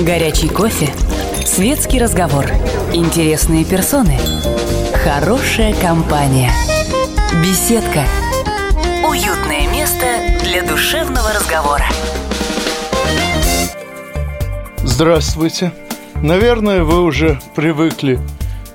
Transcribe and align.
Горячий 0.00 0.48
кофе. 0.48 0.88
Светский 1.44 2.00
разговор. 2.00 2.46
Интересные 2.92 3.64
персоны. 3.64 4.18
Хорошая 5.04 5.74
компания. 5.74 6.50
Беседка. 7.42 8.04
Уютное 9.06 9.70
место 9.70 10.06
для 10.42 10.62
душевного 10.62 11.32
разговора. 11.32 11.84
Здравствуйте. 14.78 15.72
Наверное, 16.16 16.82
вы 16.82 17.02
уже 17.02 17.40
привыкли 17.54 18.18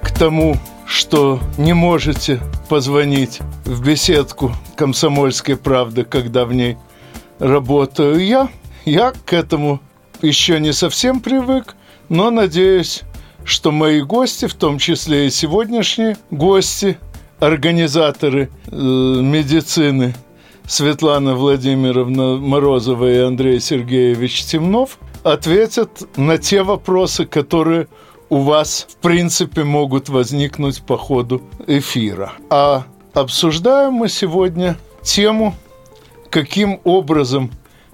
к 0.01 0.11
тому, 0.11 0.55
что 0.85 1.39
не 1.57 1.73
можете 1.73 2.39
позвонить 2.69 3.39
в 3.65 3.81
беседку 3.83 4.53
«Комсомольской 4.75 5.57
правды», 5.57 6.05
когда 6.05 6.45
в 6.45 6.53
ней 6.53 6.77
работаю 7.39 8.25
я. 8.25 8.49
Я 8.85 9.11
к 9.25 9.33
этому 9.33 9.81
еще 10.21 10.59
не 10.59 10.73
совсем 10.73 11.19
привык, 11.19 11.75
но 12.09 12.29
надеюсь, 12.29 13.03
что 13.43 13.71
мои 13.71 14.01
гости, 14.01 14.45
в 14.45 14.53
том 14.53 14.77
числе 14.77 15.27
и 15.27 15.29
сегодняшние 15.29 16.17
гости, 16.31 16.97
организаторы 17.39 18.49
э, 18.67 18.75
медицины 18.75 20.15
Светлана 20.65 21.35
Владимировна 21.35 22.35
Морозова 22.37 23.09
и 23.09 23.17
Андрей 23.19 23.59
Сергеевич 23.59 24.43
Темнов, 24.45 24.99
ответят 25.23 26.17
на 26.17 26.37
те 26.37 26.63
вопросы, 26.63 27.25
которые 27.25 27.87
у 28.29 28.39
вас, 28.39 28.87
в 28.89 28.97
принципе, 28.97 29.63
могут 29.63 30.09
возникнуть 30.09 30.81
по 30.81 30.97
ходу 30.97 31.41
эфира. 31.67 32.33
А 32.49 32.83
обсуждаем 33.13 33.93
мы 33.93 34.09
сегодня 34.09 34.77
тему, 35.01 35.55
каким 36.29 36.81
образом 36.83 37.51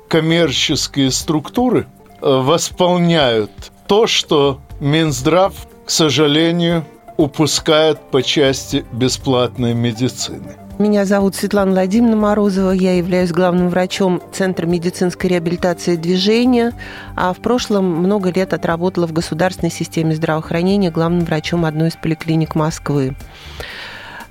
коммерческие 0.08 1.12
структуры 1.12 1.88
восполняют 2.24 3.52
то, 3.88 4.08
что 4.08 4.60
Минздрав, 4.80 5.54
к 5.86 5.90
сожалению, 5.90 6.86
упускает 7.18 8.00
по 8.12 8.24
части 8.24 8.86
бесплатной 8.92 9.74
медицины. 9.74 10.56
Меня 10.80 11.06
зовут 11.06 11.36
Светлана 11.36 11.72
Владимировна 11.72 12.16
Морозова. 12.16 12.72
Я 12.72 12.98
являюсь 12.98 13.32
главным 13.32 13.70
врачом 13.70 14.24
Центра 14.34 14.66
медицинской 14.66 15.30
реабилитации 15.30 15.96
движения. 15.96 16.74
А 17.16 17.32
в 17.34 17.38
прошлом 17.38 17.86
много 17.86 18.32
лет 18.32 18.54
отработала 18.54 19.06
в 19.06 19.14
государственной 19.14 19.72
системе 19.72 20.16
здравоохранения 20.16 20.90
главным 20.90 21.26
врачом 21.26 21.66
одной 21.66 21.90
из 21.90 21.96
поликлиник 21.96 22.56
Москвы. 22.56 23.16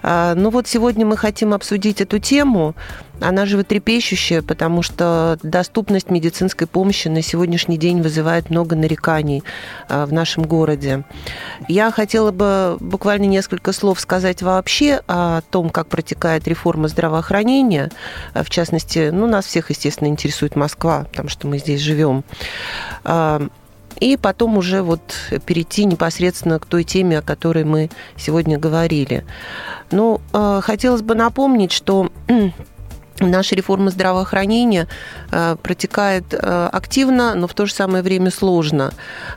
А, 0.02 0.34
ну 0.34 0.50
вот 0.50 0.66
сегодня 0.66 1.06
мы 1.06 1.16
хотим 1.16 1.54
обсудить 1.54 2.00
эту 2.00 2.18
тему. 2.18 2.74
Она 3.20 3.46
животрепещущая, 3.46 4.42
потому 4.42 4.82
что 4.82 5.38
доступность 5.42 6.10
медицинской 6.10 6.66
помощи 6.66 7.08
на 7.08 7.22
сегодняшний 7.22 7.78
день 7.78 8.02
вызывает 8.02 8.50
много 8.50 8.74
нареканий 8.74 9.44
а, 9.88 10.06
в 10.06 10.12
нашем 10.12 10.44
городе. 10.44 11.04
Я 11.68 11.90
хотела 11.90 12.32
бы 12.32 12.76
буквально 12.80 13.26
несколько 13.26 13.72
слов 13.72 14.00
сказать 14.00 14.42
вообще 14.42 15.00
о 15.06 15.40
том, 15.50 15.70
как 15.70 15.86
протекает 15.86 16.48
реформа 16.48 16.88
здравоохранения. 16.88 17.90
В 18.34 18.50
частности, 18.50 19.10
ну, 19.12 19.26
нас 19.26 19.46
всех, 19.46 19.70
естественно, 19.70 20.08
интересует 20.08 20.56
Москва, 20.56 21.06
потому 21.10 21.28
что 21.28 21.46
мы 21.46 21.58
здесь 21.58 21.80
живем 21.80 22.24
а, 23.04 23.46
и 24.00 24.16
потом 24.16 24.56
уже 24.56 24.82
вот 24.82 25.00
перейти 25.46 25.84
непосредственно 25.84 26.58
к 26.58 26.66
той 26.66 26.84
теме, 26.84 27.18
о 27.18 27.22
которой 27.22 27.64
мы 27.64 27.90
сегодня 28.16 28.58
говорили. 28.58 29.24
Ну, 29.90 30.20
э, 30.32 30.60
хотелось 30.62 31.02
бы 31.02 31.14
напомнить, 31.14 31.72
что 31.72 32.10
Наша 33.30 33.54
реформа 33.54 33.90
здравоохранения 33.90 34.88
э, 35.30 35.56
протекает 35.62 36.34
э, 36.34 36.68
активно, 36.72 37.34
но 37.34 37.46
в 37.46 37.54
то 37.54 37.66
же 37.66 37.72
самое 37.72 38.02
время 38.02 38.30
сложно. 38.30 38.92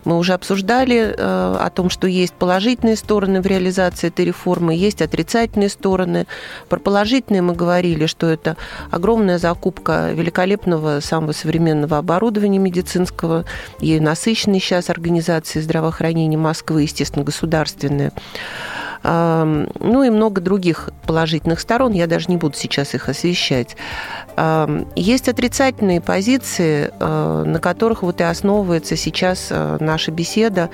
Мы 0.05 0.17
уже 0.17 0.33
обсуждали 0.33 1.13
э, 1.15 1.57
о 1.59 1.69
том, 1.69 1.89
что 1.89 2.07
есть 2.07 2.33
положительные 2.33 2.95
стороны 2.95 3.41
в 3.41 3.45
реализации 3.45 4.07
этой 4.07 4.25
реформы, 4.25 4.73
есть 4.73 5.01
отрицательные 5.01 5.69
стороны. 5.69 6.25
Про 6.67 6.79
положительные 6.79 7.41
мы 7.41 7.53
говорили, 7.53 8.07
что 8.07 8.27
это 8.27 8.57
огромная 8.91 9.37
закупка 9.37 10.11
великолепного 10.13 10.99
самого 10.99 11.31
современного 11.31 11.97
оборудования 11.97 12.59
медицинского 12.59 13.45
и 13.79 13.99
насыщенной 13.99 14.59
сейчас 14.59 14.89
организации 14.89 15.61
здравоохранения 15.61 16.37
Москвы, 16.37 16.83
естественно, 16.83 17.23
государственная 17.23 18.11
ну 19.05 20.03
и 20.03 20.09
много 20.09 20.41
других 20.41 20.89
положительных 21.05 21.59
сторон, 21.59 21.93
я 21.93 22.07
даже 22.07 22.25
не 22.29 22.37
буду 22.37 22.55
сейчас 22.55 22.95
их 22.95 23.07
освещать. 23.07 23.77
Есть 24.95 25.29
отрицательные 25.29 26.01
позиции, 26.01 26.91
э, 26.99 27.43
на 27.45 27.59
которых 27.59 28.03
вот 28.03 28.19
и 28.19 28.23
основывается 28.25 28.97
сейчас 28.97 29.47
э, 29.49 29.77
наша 29.79 30.11
беседа 30.11 30.69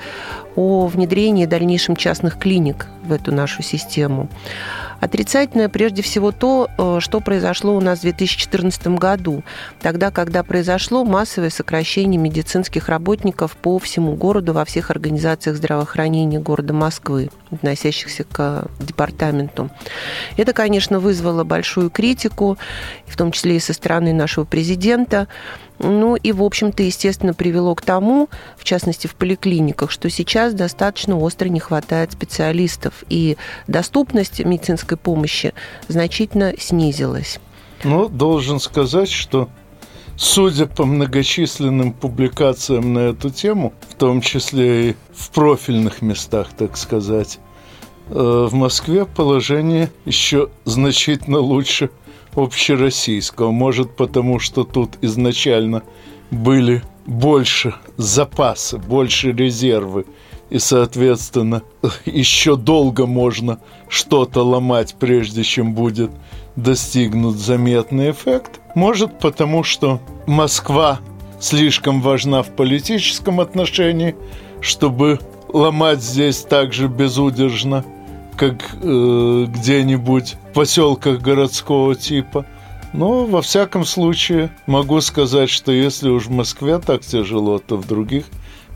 о 0.56 0.86
внедрении 0.86 1.46
дальнейшем 1.46 1.94
частных 1.94 2.38
клиник 2.38 2.88
в 3.04 3.12
эту 3.12 3.32
нашу 3.32 3.62
систему. 3.62 4.28
Отрицательное 5.02 5.68
прежде 5.68 6.00
всего 6.00 6.30
то, 6.30 6.70
э, 6.78 6.98
что 7.00 7.18
произошло 7.18 7.74
у 7.74 7.80
нас 7.80 7.98
в 7.98 8.02
2014 8.02 8.98
году, 8.98 9.42
тогда, 9.80 10.12
когда 10.12 10.44
произошло 10.44 11.04
массовое 11.04 11.50
сокращение 11.50 12.20
медицинских 12.20 12.88
работников 12.88 13.56
по 13.56 13.80
всему 13.80 14.14
городу 14.14 14.52
во 14.52 14.64
всех 14.64 14.92
организациях 14.92 15.56
здравоохранения 15.56 16.38
города 16.38 16.72
Москвы, 16.72 17.30
относящихся 17.50 18.22
к 18.22 18.68
департаменту. 18.78 19.70
Это, 20.36 20.52
конечно, 20.52 21.00
вызвало 21.00 21.42
большую 21.42 21.90
критику, 21.90 22.56
в 23.04 23.16
том 23.16 23.32
числе 23.32 23.56
и 23.56 23.60
со 23.60 23.72
стороны 23.72 24.12
нашего 24.12 24.44
президента. 24.44 25.26
Ну 25.82 26.14
и, 26.14 26.32
в 26.32 26.42
общем-то, 26.42 26.82
естественно, 26.82 27.34
привело 27.34 27.74
к 27.74 27.82
тому, 27.82 28.28
в 28.56 28.64
частности, 28.64 29.08
в 29.08 29.14
поликлиниках, 29.16 29.90
что 29.90 30.08
сейчас 30.10 30.54
достаточно 30.54 31.18
остро 31.18 31.48
не 31.48 31.60
хватает 31.60 32.12
специалистов, 32.12 33.04
и 33.08 33.36
доступность 33.66 34.44
медицинской 34.44 34.96
помощи 34.96 35.52
значительно 35.88 36.54
снизилась. 36.58 37.40
Ну, 37.84 38.08
должен 38.08 38.60
сказать, 38.60 39.10
что 39.10 39.48
Судя 40.16 40.66
по 40.66 40.84
многочисленным 40.84 41.92
публикациям 41.92 42.92
на 42.92 42.98
эту 42.98 43.30
тему, 43.30 43.72
в 43.88 43.94
том 43.94 44.20
числе 44.20 44.90
и 44.90 44.96
в 45.14 45.30
профильных 45.30 46.02
местах, 46.02 46.50
так 46.56 46.76
сказать, 46.76 47.40
э, 48.08 48.46
в 48.48 48.52
Москве 48.52 49.06
положение 49.06 49.90
еще 50.04 50.50
значительно 50.64 51.38
лучше 51.38 51.90
общероссийского. 52.34 53.50
Может, 53.50 53.96
потому 53.96 54.38
что 54.38 54.64
тут 54.64 54.98
изначально 55.00 55.82
были 56.30 56.82
больше 57.06 57.74
запасы, 57.96 58.78
больше 58.78 59.32
резервы, 59.32 60.06
и, 60.50 60.58
соответственно, 60.58 61.62
еще 62.04 62.56
долго 62.56 63.06
можно 63.06 63.58
что-то 63.88 64.42
ломать, 64.42 64.94
прежде 64.98 65.42
чем 65.42 65.74
будет 65.74 66.10
достигнут 66.56 67.36
заметный 67.36 68.10
эффект. 68.10 68.60
Может, 68.74 69.18
потому 69.18 69.62
что 69.62 70.00
Москва 70.26 71.00
слишком 71.40 72.02
важна 72.02 72.42
в 72.42 72.50
политическом 72.50 73.40
отношении, 73.40 74.14
чтобы 74.60 75.18
ломать 75.48 76.02
здесь 76.02 76.42
так 76.42 76.72
же 76.72 76.88
безудержно– 76.88 77.84
как 78.42 78.74
э, 78.82 79.46
где-нибудь 79.48 80.36
в 80.50 80.54
поселках 80.54 81.20
городского 81.20 81.94
типа. 81.94 82.44
Но, 82.92 83.24
во 83.24 83.40
всяком 83.40 83.84
случае, 83.84 84.50
могу 84.66 85.00
сказать, 85.00 85.48
что 85.48 85.70
если 85.70 86.08
уж 86.08 86.26
в 86.26 86.32
Москве 86.32 86.80
так 86.80 87.02
тяжело, 87.02 87.60
то 87.60 87.76
в 87.76 87.86
других 87.86 88.24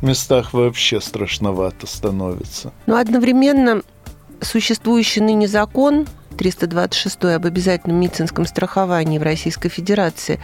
местах 0.02 0.52
вообще 0.52 1.00
страшновато 1.00 1.88
становится. 1.88 2.72
Но 2.86 2.96
одновременно 2.96 3.82
существующий 4.40 5.20
ныне 5.20 5.48
закон 5.48 6.06
326 6.36 7.24
об 7.24 7.46
обязательном 7.46 7.98
медицинском 8.00 8.46
страховании 8.46 9.18
в 9.18 9.22
Российской 9.22 9.68
Федерации 9.68 10.38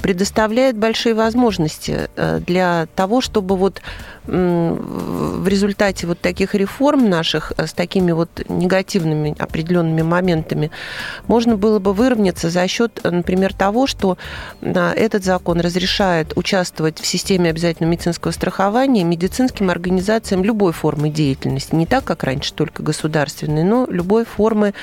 предоставляет 0.00 0.76
большие 0.76 1.14
возможности 1.14 2.08
э, 2.16 2.40
для 2.46 2.86
того, 2.94 3.20
чтобы 3.20 3.56
вот 3.56 3.82
в 4.26 5.46
результате 5.46 6.06
вот 6.06 6.20
таких 6.20 6.54
реформ 6.54 7.08
наших 7.08 7.52
э, 7.56 7.66
с 7.66 7.72
такими 7.72 8.12
вот 8.12 8.28
негативными 8.48 9.36
определенными 9.38 10.02
моментами 10.02 10.70
можно 11.28 11.56
было 11.56 11.78
бы 11.78 11.92
выровняться 11.92 12.50
за 12.50 12.66
счет, 12.66 13.00
например, 13.04 13.54
того, 13.54 13.86
что 13.86 14.18
этот 14.60 15.24
закон 15.24 15.60
разрешает 15.60 16.36
участвовать 16.36 16.98
в 16.98 17.06
системе 17.06 17.50
обязательного 17.50 17.92
медицинского 17.92 18.32
страхования 18.32 19.04
медицинским 19.04 19.70
организациям 19.70 20.42
любой 20.42 20.72
формы 20.72 21.08
деятельности, 21.08 21.74
не 21.74 21.86
так, 21.86 22.04
как 22.04 22.24
раньше, 22.24 22.52
только 22.52 22.82
государственной, 22.82 23.62
но 23.62 23.86
любой 23.88 24.24
формы 24.24 24.74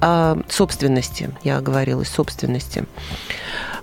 э, 0.00 0.36
собственности, 0.48 1.30
я 1.42 1.58
оговорилась, 1.58 2.08
собственности. 2.08 2.84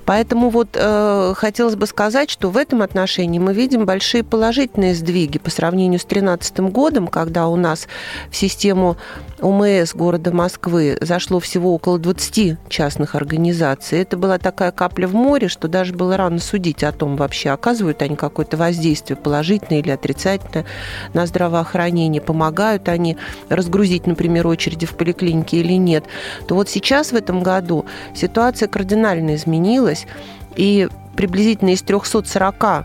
Поэтому 0.07 0.49
вот 0.49 0.69
э, 0.73 1.33
хотелось 1.35 1.75
бы 1.75 1.85
сказать, 1.85 2.29
что 2.29 2.49
в 2.49 2.55
этом 2.55 2.81
отношении 2.81 3.39
мы 3.39 3.53
видим 3.53 3.85
большие 3.85 4.23
положительные 4.23 4.95
сдвиги 4.95 5.37
по 5.37 5.49
сравнению 5.49 5.99
с 5.99 6.05
2013 6.05 6.59
годом, 6.71 7.07
когда 7.09 7.49
у 7.49 7.57
нас 7.57 7.89
в 8.31 8.35
систему 8.37 8.95
УМС 9.39 9.93
города 9.93 10.31
Москвы 10.33 10.97
зашло 10.99 11.39
всего 11.39 11.75
около 11.75 11.99
20 11.99 12.57
частных 12.69 13.13
организаций. 13.13 13.99
Это 13.99 14.17
была 14.17 14.39
такая 14.39 14.71
капля 14.71 15.07
в 15.07 15.13
море, 15.13 15.47
что 15.47 15.67
даже 15.67 15.93
было 15.93 16.17
рано 16.17 16.39
судить 16.39 16.83
о 16.83 16.91
том, 16.91 17.15
вообще 17.15 17.51
оказывают 17.51 18.01
они 18.01 18.15
какое-то 18.15 18.57
воздействие 18.57 19.15
положительное 19.15 19.81
или 19.81 19.91
отрицательное 19.91 20.65
на 21.13 21.27
здравоохранение, 21.27 22.21
помогают 22.21 22.89
они 22.89 23.17
разгрузить, 23.49 24.07
например, 24.07 24.47
очереди 24.47 24.87
в 24.87 24.95
поликлинике 24.95 25.57
или 25.57 25.73
нет. 25.73 26.05
То 26.47 26.55
вот 26.55 26.67
сейчас 26.69 27.11
в 27.11 27.15
этом 27.15 27.43
году 27.43 27.85
ситуация 28.15 28.67
кардинально 28.67 29.35
изменилась, 29.35 30.07
и 30.55 30.89
приблизительно 31.15 31.69
из 31.69 31.83
340 31.83 32.57
Э, 32.63 32.83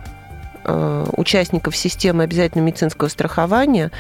участников 0.65 1.77
системы 1.77 2.25
обязательного 2.25 2.67
медицинского 2.67 3.09
страхования, 3.09 3.91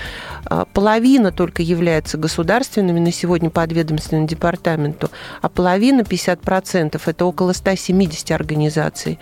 э, 0.50 0.64
половина 0.72 1.32
только 1.32 1.62
является 1.62 2.18
государственными 2.18 3.00
на 3.00 3.12
сегодня 3.12 3.50
подведомственному 3.50 4.28
департаменту, 4.28 5.10
а 5.40 5.48
половина, 5.48 6.02
50%, 6.02 7.00
это 7.06 7.24
около 7.24 7.52
170 7.52 8.30
организаций, 8.30 9.18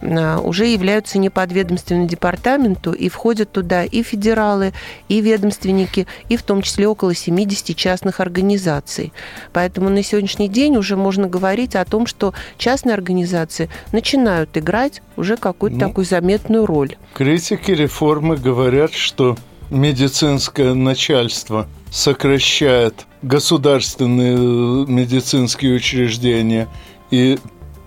э, 0.00 0.38
уже 0.38 0.66
являются 0.66 1.18
неподведомственным 1.18 2.06
департаменту, 2.06 2.92
и 2.92 3.08
входят 3.08 3.52
туда 3.52 3.84
и 3.84 4.02
федералы, 4.02 4.72
и 5.08 5.20
ведомственники, 5.20 6.06
и 6.28 6.36
в 6.36 6.42
том 6.42 6.62
числе 6.62 6.88
около 6.88 7.14
70 7.14 7.76
частных 7.76 8.20
организаций. 8.20 9.12
Поэтому 9.52 9.88
на 9.88 10.02
сегодняшний 10.02 10.48
день 10.48 10.76
уже 10.76 10.96
можно 10.96 11.28
говорить 11.28 11.76
о 11.76 11.84
том, 11.84 12.06
что 12.06 12.34
частные 12.58 12.94
организации 12.94 13.68
начинают 13.92 14.56
играть 14.56 15.02
уже 15.16 15.36
какую-то 15.36 15.76
ну, 15.76 15.88
такую 15.88 16.04
заметную 16.04 16.66
роль 16.66 16.83
роль. 16.84 16.96
Критики 17.14 17.70
реформы 17.70 18.36
говорят, 18.36 18.92
что 18.92 19.36
медицинское 19.70 20.74
начальство 20.74 21.66
сокращает 21.90 23.06
государственные 23.22 24.34
э, 24.34 24.90
медицинские 24.90 25.76
учреждения 25.76 26.68
и 27.10 27.38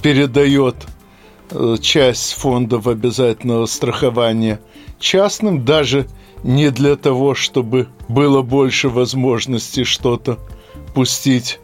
передает 0.01 0.75
э, 1.51 1.77
часть 1.81 2.33
фондов 2.33 2.88
обязательного 2.88 3.65
страхования 3.65 4.59
частным, 5.00 5.65
даже 5.65 6.07
не 6.43 6.71
для 6.71 6.95
того, 6.95 7.35
чтобы 7.35 7.88
было 8.07 8.41
больше 8.41 8.89
возможностей 8.89 9.83
что-то 9.83 10.39
пустить 10.93 11.59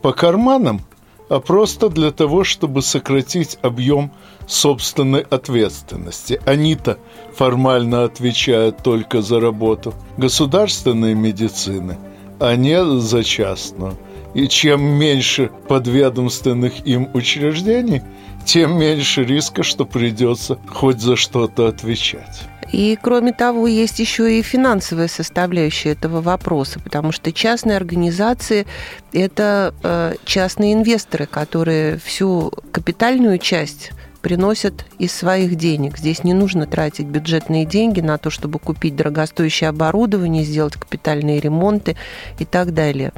по 0.00 0.12
карманам, 0.12 0.80
а 1.28 1.40
просто 1.40 1.88
для 1.88 2.10
того, 2.10 2.44
чтобы 2.44 2.82
сократить 2.82 3.58
объем 3.62 4.12
собственной 4.46 5.20
ответственности. 5.20 6.40
Они-то 6.46 6.98
формально 7.34 8.04
отвечают 8.04 8.82
только 8.82 9.22
за 9.22 9.40
работу 9.40 9.94
государственной 10.16 11.14
медицины, 11.14 11.98
а 12.40 12.56
не 12.56 12.82
за 12.98 13.22
частную. 13.24 13.96
И 14.34 14.46
чем 14.48 14.82
меньше 14.82 15.50
подведомственных 15.68 16.86
им 16.86 17.08
учреждений, 17.14 18.02
тем 18.44 18.78
меньше 18.78 19.24
риска, 19.24 19.62
что 19.62 19.84
придется 19.84 20.58
хоть 20.68 21.00
за 21.00 21.16
что-то 21.16 21.68
отвечать. 21.68 22.48
И, 22.72 22.98
кроме 23.00 23.32
того, 23.32 23.66
есть 23.66 23.98
еще 23.98 24.38
и 24.38 24.42
финансовая 24.42 25.08
составляющая 25.08 25.90
этого 25.90 26.20
вопроса, 26.20 26.80
потому 26.80 27.12
что 27.12 27.32
частные 27.32 27.76
организации– 27.76 28.66
это 29.12 29.74
э, 29.82 30.14
частные 30.24 30.74
инвесторы, 30.74 31.26
которые 31.26 31.98
всю 31.98 32.52
капитальную 32.72 33.38
часть 33.38 33.92
приносят 34.20 34.84
из 34.98 35.12
своих 35.12 35.54
денег. 35.56 35.96
Здесь 35.96 36.24
не 36.24 36.34
нужно 36.34 36.66
тратить 36.66 37.06
бюджетные 37.06 37.64
деньги 37.64 38.00
на 38.00 38.18
то, 38.18 38.30
чтобы 38.30 38.58
купить 38.58 38.96
дорогостоящее 38.96 39.70
оборудование, 39.70 40.44
сделать 40.44 40.74
капитальные 40.74 41.40
ремонты 41.40 41.96
и 42.38 42.44
так 42.44 42.74
далее. 42.74 43.12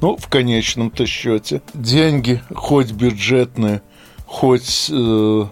Ну, 0.00 0.16
в 0.16 0.28
конечном-то 0.28 1.06
счете, 1.06 1.60
деньги, 1.74 2.42
хоть 2.54 2.92
бюджетные, 2.92 3.82
хоть 4.26 4.90
э, 4.90 5.46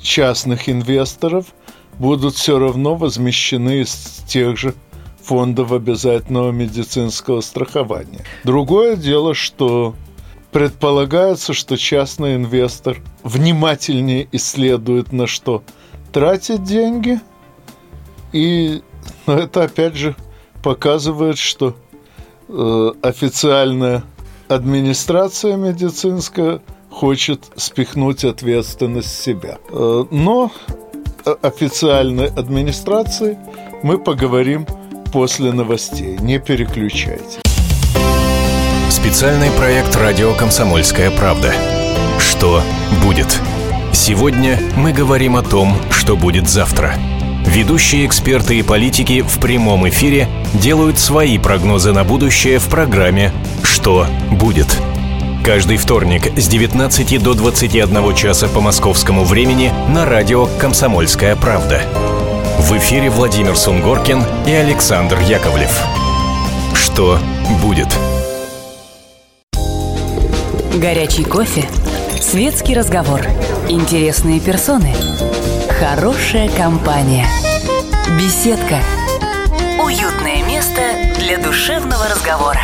частных 0.00 0.68
инвесторов, 0.68 1.46
будут 1.98 2.34
все 2.34 2.58
равно 2.58 2.94
возмещены 2.94 3.82
из 3.82 4.22
тех 4.26 4.56
же 4.56 4.74
фондов 5.22 5.72
обязательного 5.72 6.50
медицинского 6.50 7.40
страхования. 7.40 8.24
Другое 8.44 8.96
дело, 8.96 9.34
что 9.34 9.94
Предполагается, 10.52 11.52
что 11.52 11.76
частный 11.76 12.36
инвестор 12.36 13.02
внимательнее 13.22 14.28
исследует, 14.32 15.12
на 15.12 15.26
что 15.26 15.62
тратит 16.10 16.64
деньги, 16.64 17.20
и 18.32 18.82
но 19.26 19.34
это 19.34 19.64
опять 19.64 19.94
же 19.94 20.16
показывает, 20.62 21.36
что 21.36 21.76
э, 22.48 22.92
официальная 23.02 24.04
администрация 24.48 25.56
медицинская 25.56 26.62
хочет 26.90 27.44
спихнуть 27.56 28.24
ответственность 28.24 29.14
с 29.14 29.20
себя. 29.20 29.58
Э, 29.70 30.04
но 30.10 30.50
официальной 31.26 32.26
администрации 32.26 33.38
мы 33.82 33.98
поговорим 33.98 34.66
после 35.12 35.52
новостей. 35.52 36.16
Не 36.20 36.38
переключайтесь. 36.38 37.38
Специальный 38.90 39.50
проект 39.52 39.94
«Радио 39.96 40.34
Комсомольская 40.34 41.10
правда». 41.10 41.52
Что 42.18 42.62
будет? 43.04 43.40
Сегодня 43.92 44.58
мы 44.76 44.92
говорим 44.92 45.36
о 45.36 45.42
том, 45.42 45.76
что 45.90 46.16
будет 46.16 46.48
завтра. 46.48 46.94
Ведущие 47.46 48.06
эксперты 48.06 48.58
и 48.58 48.62
политики 48.62 49.22
в 49.22 49.40
прямом 49.40 49.88
эфире 49.88 50.28
делают 50.54 50.98
свои 50.98 51.38
прогнозы 51.38 51.92
на 51.92 52.04
будущее 52.04 52.58
в 52.58 52.68
программе 52.68 53.32
«Что 53.62 54.06
будет?». 54.30 54.68
Каждый 55.48 55.78
вторник 55.78 56.38
с 56.38 56.46
19 56.46 57.22
до 57.22 57.32
21 57.32 58.14
часа 58.14 58.48
по 58.48 58.60
московскому 58.60 59.24
времени 59.24 59.72
на 59.88 60.04
радио 60.04 60.44
«Комсомольская 60.44 61.36
правда». 61.36 61.80
В 62.58 62.76
эфире 62.76 63.08
Владимир 63.08 63.56
Сунгоркин 63.56 64.22
и 64.46 64.52
Александр 64.52 65.18
Яковлев. 65.20 65.70
Что 66.74 67.18
будет? 67.62 67.88
Горячий 70.74 71.24
кофе, 71.24 71.64
светский 72.20 72.74
разговор, 72.74 73.22
интересные 73.70 74.40
персоны, 74.40 74.94
хорошая 75.80 76.50
компания, 76.50 77.26
беседка, 78.20 78.80
уютное 79.82 80.44
место 80.46 80.82
для 81.18 81.38
душевного 81.38 82.06
разговора. 82.06 82.60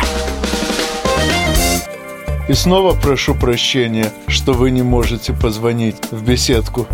И 2.47 2.53
снова 2.53 2.93
прошу 2.93 3.33
прощения, 3.33 4.11
что 4.27 4.53
вы 4.53 4.71
не 4.71 4.83
можете 4.83 5.33
позвонить 5.33 5.97
в 6.11 6.23
беседку 6.23 6.87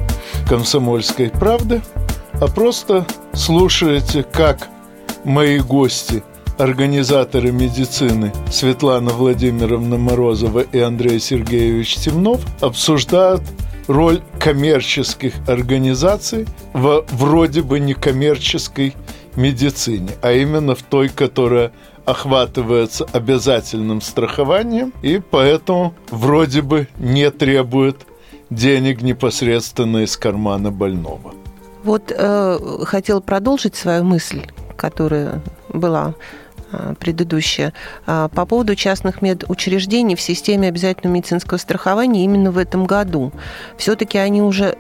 «Комсомольской. 0.48 1.30
Правды», 1.30 1.82
а 2.34 2.48
просто 2.48 3.06
слушаете, 3.34 4.24
как 4.24 4.70
мои 5.24 5.60
гости– 5.60 6.24
организаторы 6.62 7.52
медицины 7.52 8.32
Светлана 8.52 9.12
Владимировна 9.12 9.98
Морозова 9.98 10.60
и 10.60 10.80
Андрей 10.80 11.20
Сергеевич 11.20 11.96
Темнов 11.96 12.42
обсуждают 12.62 13.42
роль 13.88 14.22
коммерческих 14.40 15.34
организаций 15.48 16.46
в 16.74 17.04
вроде 17.12 17.62
бы 17.62 17.80
некоммерческой 17.80 18.96
медицине, 19.36 20.10
а 20.22 20.34
именно 20.34 20.76
в 20.76 20.84
той, 20.84 21.10
которая 21.10 21.72
охватывается 22.12 23.06
обязательным 23.14 24.02
страхованием 24.02 24.94
и 25.02 25.20
поэтому 25.20 25.94
вроде 26.10 26.62
бы 26.62 26.88
не 27.00 27.32
требует 27.32 28.06
денег 28.50 29.02
непосредственно 29.02 30.04
из 30.04 30.18
кармана 30.18 30.72
больного. 30.72 31.34
Вот 31.84 32.12
э, 32.16 32.60
хотел 32.84 33.22
продолжить 33.22 33.76
свою 33.76 34.04
мысль, 34.04 34.46
которая 34.78 35.42
была 35.70 36.14
а, 36.72 36.94
предыдущая, 36.96 37.74
а, 38.06 38.28
по 38.30 38.46
поводу 38.46 38.76
частных 38.76 39.22
медучреждений 39.22 40.16
в 40.16 40.22
системе 40.22 40.70
обязательного 40.70 41.16
медицинского 41.16 41.58
страхования 41.58 42.24
именно 42.24 42.52
в 42.52 42.58
этом 42.58 42.86
году. 42.86 43.32
Все-таки 43.78 44.18
они 44.18 44.42
уже 44.42 44.78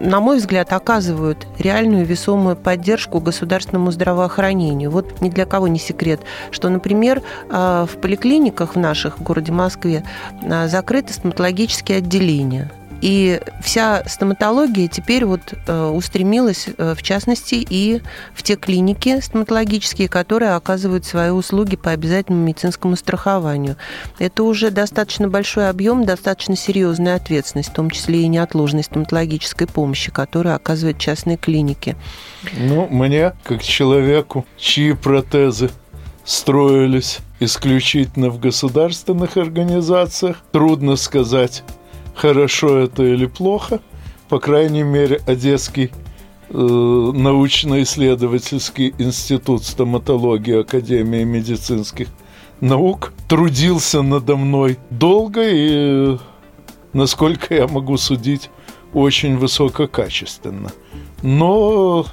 на 0.00 0.20
мой 0.20 0.38
взгляд, 0.38 0.72
оказывают 0.72 1.46
реальную 1.58 2.04
весомую 2.04 2.56
поддержку 2.56 3.20
государственному 3.20 3.92
здравоохранению. 3.92 4.90
Вот 4.90 5.20
ни 5.20 5.28
для 5.28 5.44
кого 5.44 5.68
не 5.68 5.78
секрет, 5.78 6.20
что, 6.50 6.68
например, 6.68 7.22
а, 7.50 7.86
в 7.86 7.96
поликлиниках 7.98 8.74
в 8.74 8.78
наших 8.78 9.18
в 9.18 9.22
городе 9.22 9.52
Москве 9.52 10.02
закрыты 10.66 11.12
стоматологические 11.12 11.98
отделения. 11.98 12.70
И 13.00 13.40
вся 13.62 14.02
стоматология 14.06 14.88
теперь 14.88 15.24
вот 15.24 15.54
э, 15.66 15.86
устремилась, 15.86 16.68
э, 16.76 16.94
в 16.94 17.02
частности, 17.02 17.66
и 17.68 18.02
в 18.34 18.42
те 18.42 18.56
клиники 18.56 19.20
стоматологические, 19.20 20.08
которые 20.08 20.52
оказывают 20.52 21.04
свои 21.04 21.30
услуги 21.30 21.76
по 21.76 21.90
обязательному 21.90 22.44
медицинскому 22.44 22.96
страхованию. 22.96 23.76
Это 24.18 24.42
уже 24.42 24.70
достаточно 24.70 25.28
большой 25.28 25.68
объем, 25.70 26.04
достаточно 26.04 26.56
серьезная 26.56 27.16
ответственность, 27.16 27.70
в 27.70 27.74
том 27.74 27.90
числе 27.90 28.22
и 28.22 28.28
неотложной 28.28 28.84
стоматологической 28.84 29.66
помощи, 29.66 30.10
которую 30.10 30.54
оказывают 30.54 30.98
частные 30.98 31.36
клиники. 31.36 31.96
Ну, 32.58 32.86
мне, 32.88 33.32
как 33.44 33.62
человеку, 33.62 34.46
чьи 34.56 34.92
протезы 34.92 35.70
строились 36.24 37.18
исключительно 37.40 38.30
в 38.30 38.38
государственных 38.38 39.36
организациях. 39.36 40.42
Трудно 40.52 40.96
сказать, 40.96 41.64
хорошо 42.20 42.78
это 42.78 43.02
или 43.02 43.26
плохо. 43.26 43.80
По 44.28 44.38
крайней 44.38 44.82
мере, 44.82 45.22
Одесский 45.26 45.90
э, 46.50 46.54
научно-исследовательский 46.54 48.94
институт 48.98 49.64
стоматологии 49.64 50.60
Академии 50.60 51.24
медицинских 51.24 52.08
наук 52.60 53.14
трудился 53.26 54.02
надо 54.02 54.36
мной 54.36 54.78
долго 54.90 55.48
и, 55.48 56.18
насколько 56.92 57.54
я 57.54 57.66
могу 57.66 57.96
судить, 57.96 58.50
очень 58.92 59.38
высококачественно. 59.38 60.72
Но 61.22 62.04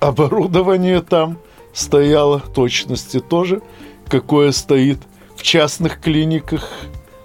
оборудование 0.00 1.00
там 1.00 1.38
стояло 1.72 2.40
точности 2.40 3.20
тоже, 3.20 3.62
какое 4.06 4.52
стоит 4.52 4.98
в 5.34 5.42
частных 5.42 5.98
клиниках, 5.98 6.70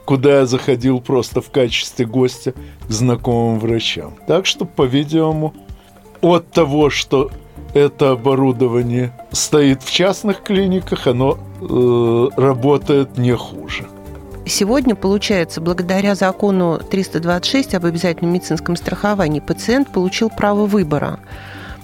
куда 0.06 0.40
я 0.40 0.46
заходил 0.46 1.00
просто 1.00 1.42
в 1.42 1.50
качестве 1.50 2.06
гостя 2.06 2.54
к 2.88 2.92
знакомым 2.92 3.60
врачам. 3.60 4.16
Так 4.28 4.46
что, 4.46 4.66
по-видимому, 4.66 5.54
от 6.22 6.52
того, 6.52 6.90
что 6.90 7.32
это 7.74 8.12
оборудование 8.12 9.14
стоит 9.32 9.82
в 9.84 9.92
частных 9.92 10.44
клиниках, 10.44 11.08
оно 11.08 11.38
э, 11.62 12.28
работает 12.38 13.18
не 13.18 13.36
хуже. 13.36 13.88
Сегодня, 14.46 14.94
получается, 14.96 15.62
благодаря 15.62 16.16
закону 16.16 16.78
326 16.78 17.76
об 17.76 17.86
обязательном 17.86 18.34
медицинском 18.34 18.76
страховании, 18.76 19.40
пациент 19.40 19.90
получил 19.92 20.30
право 20.30 20.66
выбора. 20.66 21.20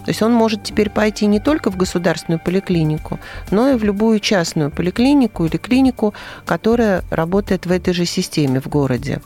То 0.05 0.11
есть 0.11 0.21
он 0.21 0.33
может 0.33 0.63
теперь 0.63 0.89
пойти 0.89 1.25
не 1.27 1.39
только 1.39 1.71
в 1.71 1.77
государственную 1.77 2.39
поликлинику, 2.39 3.19
но 3.51 3.69
и 3.69 3.75
в 3.75 3.83
любую 3.83 4.19
частную 4.19 4.71
поликлинику 4.71 5.45
или 5.45 5.57
клинику, 5.57 6.13
которая 6.45 7.03
работает 7.09 7.65
в 7.65 7.71
этой 7.71 7.93
же 7.93 8.05
системе 8.05 8.59
в 8.59 8.67
городе. 8.67 9.21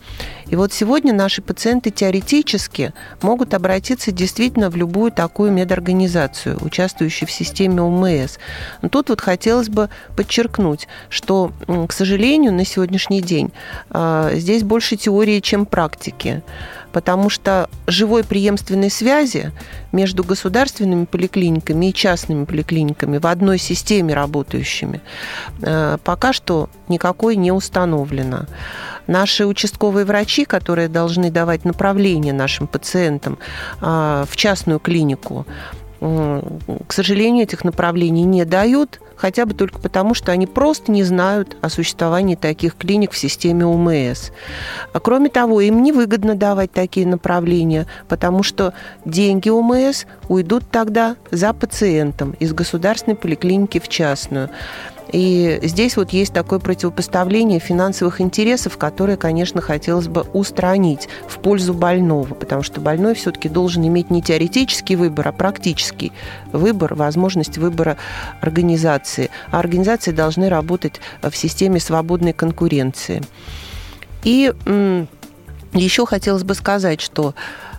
И 0.54 0.56
вот 0.56 0.72
сегодня 0.72 1.14
наши 1.16 1.42
пациенты 1.42 1.90
теоретически 1.90 2.94
могут 3.24 3.56
обратиться 3.56 4.12
действительно 4.12 4.70
в 4.70 4.76
любую 4.76 5.12
такую 5.12 5.52
медорганизацию, 5.52 6.60
участвующую 6.62 7.28
в 7.28 7.32
системе 7.32 7.82
ОМС. 7.82 8.38
Но 8.84 8.90
тут 8.90 9.10
вот 9.10 9.20
хотелось 9.20 9.70
бы 9.70 9.90
подчеркнуть, 10.16 10.88
что, 11.10 11.52
к 11.66 11.92
сожалению, 11.92 12.54
на 12.54 12.66
сегодняшний 12.66 13.22
день 13.22 13.52
а, 13.90 14.30
здесь 14.36 14.62
больше 14.62 14.96
теории, 14.96 15.40
чем 15.40 15.66
практики 15.66 16.44
потому 16.94 17.30
что 17.30 17.70
живой 17.88 18.24
преемственной 18.24 18.90
связи 18.90 19.52
между 19.92 20.24
государственными 20.24 21.06
поликлиниками 21.06 21.88
и 21.88 21.94
частными 21.94 22.46
поликлиниками 22.46 23.18
в 23.18 23.26
одной 23.26 23.58
системе 23.58 24.14
работающими 24.14 25.02
э, 25.62 25.98
пока 26.04 26.32
что 26.32 26.70
никакой 26.88 27.36
не 27.36 27.52
установлено. 27.52 28.46
Наши 29.08 29.46
участковые 29.46 30.06
врачи, 30.06 30.46
которые 30.46 30.88
должны 30.88 31.30
давать 31.32 31.66
направление 31.66 32.34
нашим 32.34 32.68
пациентам 32.68 33.38
э, 33.82 34.26
в 34.28 34.36
частную 34.36 34.80
клинику, 34.80 35.46
к 36.04 36.92
сожалению, 36.92 37.44
этих 37.44 37.64
направлений 37.64 38.24
не 38.24 38.44
дают, 38.44 39.00
хотя 39.16 39.46
бы 39.46 39.54
только 39.54 39.80
потому, 39.80 40.14
что 40.14 40.34
они 40.34 40.48
просто 40.48 40.92
не 40.92 41.02
знают 41.04 41.56
о 41.62 41.70
существовании 41.70 42.36
таких 42.36 42.76
клиник 42.76 43.12
в 43.12 43.18
системе 43.18 43.66
УМС. 43.66 44.32
А 44.92 45.00
кроме 45.00 45.30
того, 45.30 45.62
им 45.62 45.82
невыгодно 45.82 46.36
давать 46.36 46.74
такие 46.74 47.08
направления, 47.08 47.88
потому 48.10 48.44
что 48.44 48.74
деньги 49.06 49.48
УМС 49.48 50.04
уйдут 50.28 50.70
тогда 50.70 51.16
за 51.32 51.54
пациентом 51.54 52.32
из 52.32 52.52
государственной 52.52 53.16
поликлиники 53.16 53.80
в 53.80 53.88
частную. 53.88 54.50
И 55.14 55.60
здесь 55.62 55.96
вот 55.96 56.10
есть 56.10 56.34
такое 56.34 56.58
противопоставление 56.58 57.60
финансовых 57.60 58.20
интересов, 58.20 58.80
которые, 58.80 59.16
конечно, 59.16 59.62
хотелось 59.62 60.08
бы 60.08 60.22
устранить 60.34 61.08
в 61.28 61.38
пользу 61.38 61.76
больного, 61.76 62.34
потому 62.34 62.64
что 62.64 62.82
больной 62.82 63.14
все-таки 63.14 63.48
должен 63.48 63.86
иметь 63.88 64.10
не 64.10 64.24
теоретический 64.24 64.96
выбор, 64.96 65.28
а 65.28 65.32
практический 65.32 66.12
выбор, 66.52 66.96
возможность 66.96 67.60
выбора 67.60 67.98
организации. 68.42 69.30
А 69.52 69.60
организации 69.60 70.12
должны 70.12 70.50
работать 70.50 71.00
в 71.22 71.36
системе 71.38 71.80
свободной 71.80 72.34
конкуренции. 72.34 73.22
И 74.24 74.52
еще 75.74 76.06
хотелось 76.08 76.44
бы 76.44 76.56
сказать, 76.56 77.02
что 77.02 77.36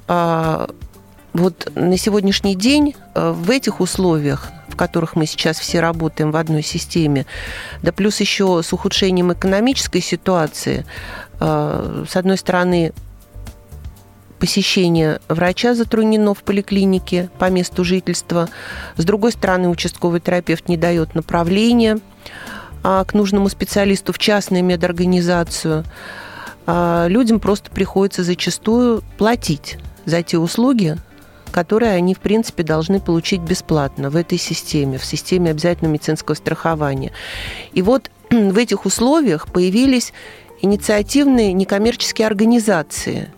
а, 0.07 0.69
вот 1.33 1.73
на 1.75 1.97
сегодняшний 1.97 2.55
день 2.55 2.95
э, 3.15 3.33
в 3.33 3.51
этих 3.51 3.81
условиях 3.81 4.51
в 4.75 4.77
которых 4.77 5.15
мы 5.15 5.25
сейчас 5.25 5.59
все 5.61 5.79
работаем 5.79 6.33
в 6.33 6.37
одной 6.37 6.63
системе, 6.63 7.27
да 7.83 7.93
плюс 7.93 8.21
еще 8.21 8.61
с 8.63 8.73
ухудшением 8.73 9.33
экономической 9.33 10.01
ситуации, 10.01 10.85
э, 11.41 12.05
с 12.09 12.17
одной 12.17 12.37
стороны, 12.37 12.93
посещение 14.41 15.21
врача 15.29 15.75
затруднено 15.75 16.35
в 16.35 16.43
поликлинике 16.43 17.31
по 17.39 17.49
месту 17.51 17.85
жительства. 17.85 18.49
С 18.97 19.05
другой 19.05 19.31
стороны, 19.31 19.69
участковый 19.69 20.21
терапевт 20.21 20.69
не 20.69 20.77
дает 20.77 21.15
направления 21.15 22.01
а, 22.83 23.05
к 23.05 23.15
нужному 23.15 23.49
специалисту 23.49 24.13
в 24.13 24.19
частную 24.19 24.65
медорганизацию. 24.65 25.85
А, 26.67 27.07
людям 27.07 27.39
просто 27.41 27.71
приходится 27.71 28.25
зачастую 28.25 29.03
платить 29.19 29.79
за 30.05 30.23
те 30.23 30.37
услуги, 30.37 30.99
которые 31.55 31.93
они, 31.93 32.15
в 32.15 32.19
принципе, 32.19 32.65
должны 32.65 32.99
получить 32.99 33.41
бесплатно 33.41 34.11
в 34.11 34.17
этой 34.17 34.39
системе, 34.39 34.99
в 34.99 35.05
системе 35.05 35.53
обязательного 35.53 35.93
медицинского 35.93 36.35
страхования. 36.35 37.13
И 37.73 37.81
вот 37.81 38.11
в 38.31 38.59
этих 38.59 38.85
условиях 38.87 39.47
появились 39.47 40.13
инициативные 40.63 41.53
некоммерческие 41.53 42.27
организации, 42.27 43.31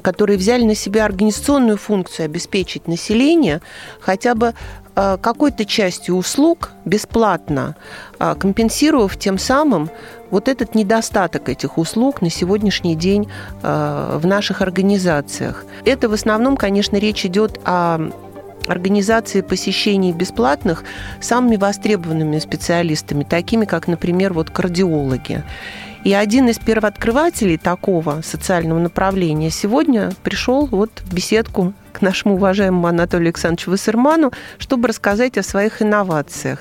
которые 0.00 0.38
взяли 0.38 0.62
на 0.62 0.76
себя 0.76 1.06
организационную 1.06 1.76
функцию 1.76 2.26
обеспечить 2.26 2.86
население 2.86 3.62
хотя 3.98 4.36
бы 4.36 4.54
а, 4.87 4.87
какой-то 5.20 5.64
частью 5.64 6.16
услуг 6.16 6.70
бесплатно, 6.84 7.76
а, 8.18 8.34
компенсировав 8.34 9.16
тем 9.16 9.38
самым 9.38 9.90
вот 10.30 10.48
этот 10.48 10.74
недостаток 10.74 11.48
этих 11.48 11.78
услуг 11.78 12.20
на 12.20 12.30
сегодняшний 12.30 12.96
день 12.96 13.28
а, 13.62 14.18
в 14.18 14.26
наших 14.26 14.60
организациях. 14.60 15.64
Это 15.84 16.08
в 16.08 16.14
основном, 16.14 16.56
конечно, 16.56 16.96
речь 16.96 17.24
идет 17.24 17.60
о 17.64 18.10
организации 18.66 19.40
посещений 19.40 20.12
бесплатных 20.12 20.82
самыми 21.20 21.56
востребованными 21.56 22.38
специалистами, 22.40 23.22
такими 23.22 23.66
как, 23.66 23.86
например, 23.86 24.32
вот 24.32 24.50
кардиологи. 24.50 25.44
И 26.04 26.12
один 26.12 26.48
из 26.48 26.58
первооткрывателей 26.58 27.56
такого 27.56 28.20
социального 28.22 28.78
направления 28.78 29.50
сегодня 29.50 30.10
пришел 30.22 30.66
вот 30.66 30.90
в 31.04 31.14
беседку 31.14 31.72
к 31.98 32.02
нашему 32.02 32.34
уважаемому 32.36 32.86
Анатолию 32.86 33.26
Александровичу 33.26 33.72
Вассерману, 33.72 34.32
чтобы 34.58 34.88
рассказать 34.88 35.36
о 35.36 35.42
своих 35.42 35.82
инновациях. 35.82 36.60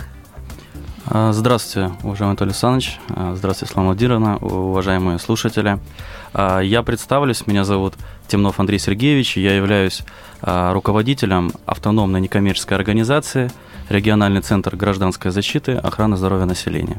А, 1.05 1.31
здравствуйте, 1.31 1.93
уважаемый 2.03 2.31
Анатолий 2.31 2.49
Александрович. 2.49 2.99
А, 3.09 3.35
здравствуйте, 3.35 3.73
Слава 3.73 3.87
Владимировна, 3.87 4.37
уважаемые 4.37 5.19
слушатели. 5.19 5.79
А, 6.33 6.59
я 6.59 6.81
представлюсь, 6.81 7.45
меня 7.45 7.63
зовут 7.63 7.93
Темнов 8.27 8.59
Андрей 8.59 8.79
Сергеевич, 8.79 9.37
я 9.37 9.55
являюсь 9.55 10.03
руководителем 10.41 11.51
автономной 11.65 12.21
некоммерческой 12.21 12.77
организации 12.77 13.49
«Региональный 13.89 14.41
центр 14.41 14.75
гражданской 14.75 15.31
защиты 15.31 15.73
охраны 15.73 16.17
здоровья 16.17 16.45
населения». 16.45 16.97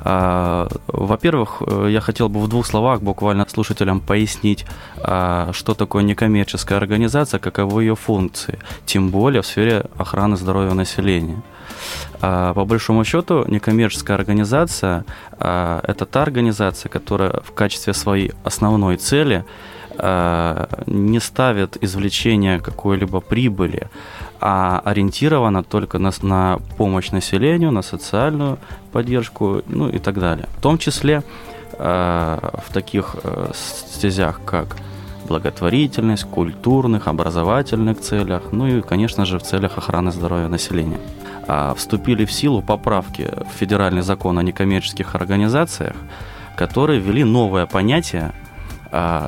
А, 0.00 0.68
во-первых, 0.86 1.62
э, 1.66 1.88
я 1.90 2.00
хотел 2.00 2.28
бы 2.28 2.40
в 2.40 2.48
двух 2.48 2.66
словах 2.66 3.02
буквально 3.02 3.46
слушателям 3.48 4.00
пояснить, 4.00 4.64
а, 4.96 5.50
что 5.52 5.74
такое 5.74 6.02
некоммерческая 6.02 6.78
организация, 6.78 7.40
каковы 7.40 7.84
ее 7.84 7.96
функции, 7.96 8.58
тем 8.86 9.10
более 9.10 9.42
в 9.42 9.46
сфере 9.46 9.86
охраны 9.96 10.36
здоровья 10.36 10.74
населения. 10.74 11.42
А, 12.20 12.54
по 12.54 12.64
большому 12.64 13.04
счету, 13.04 13.44
некоммерческая 13.46 14.16
организация– 14.16 15.04
это 15.38 16.06
та 16.10 16.22
организация, 16.22 16.88
которая 16.88 17.40
в 17.44 17.52
качестве 17.52 17.92
своей 17.94 18.32
основной 18.44 18.96
цели 18.96 19.44
не 20.86 21.20
ставит 21.20 21.76
извлечение 21.82 22.60
какой-либо 22.60 23.20
прибыли, 23.20 23.88
а 24.40 24.80
ориентирована 24.84 25.62
только 25.62 25.98
на, 25.98 26.12
на 26.22 26.58
помощь 26.76 27.10
населению, 27.10 27.72
на 27.72 27.82
социальную 27.82 28.58
поддержку, 28.92 29.62
ну 29.66 29.88
и 29.88 29.98
так 29.98 30.18
далее. 30.18 30.48
В 30.58 30.62
том 30.62 30.78
числе 30.78 31.22
э, 31.72 32.38
в 32.66 32.72
таких 32.72 33.16
э, 33.22 33.50
стезях, 33.54 34.40
как 34.44 34.76
благотворительность, 35.28 36.24
культурных, 36.24 37.06
образовательных 37.06 38.00
целях, 38.00 38.42
ну 38.52 38.66
и, 38.66 38.80
конечно 38.80 39.26
же, 39.26 39.38
в 39.38 39.42
целях 39.42 39.78
охраны 39.78 40.10
здоровья 40.10 40.48
населения. 40.48 41.00
А 41.46 41.74
вступили 41.74 42.24
в 42.24 42.32
силу 42.32 42.62
поправки 42.62 43.30
в 43.36 43.58
федеральный 43.58 44.02
закон 44.02 44.38
о 44.38 44.42
некоммерческих 44.42 45.14
организациях, 45.14 45.96
которые 46.56 47.00
ввели 47.00 47.24
новое 47.24 47.66
понятие 47.66 48.32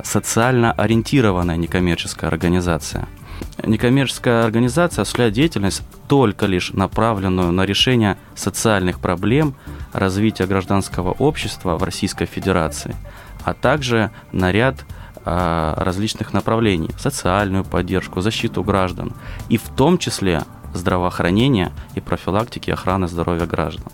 социально 0.05 0.73
ориентированная 0.73 1.57
некоммерческая 1.57 2.31
организация– 2.31 3.09
Некоммерческая 3.63 4.45
организация 4.45 5.03
осуществляет 5.03 5.35
деятельность 5.35 5.83
только 6.09 6.47
лишь 6.47 6.73
направленную 6.73 7.53
на 7.53 7.67
решение 7.67 8.17
социальных 8.35 9.01
проблем 9.01 9.55
развития 9.93 10.47
гражданского 10.47 11.13
общества 11.13 11.77
в 11.77 11.83
Российской 11.83 12.27
Федерации, 12.27 12.97
а 13.45 13.55
также 13.55 14.11
на 14.33 14.51
ряд 14.51 14.85
а, 15.25 15.75
различных 15.77 16.33
направлений, 16.33 16.91
социальную 16.99 17.65
поддержку, 17.65 18.21
защиту 18.21 18.63
граждан, 18.63 19.13
и 19.49 19.59
в 19.59 19.69
том 19.69 19.99
числе 19.99 20.43
здравоохранения 20.73 21.73
и 21.95 22.01
профилактики 22.01 22.71
охраны 22.71 23.09
здоровья 23.09 23.47
граждан. 23.47 23.85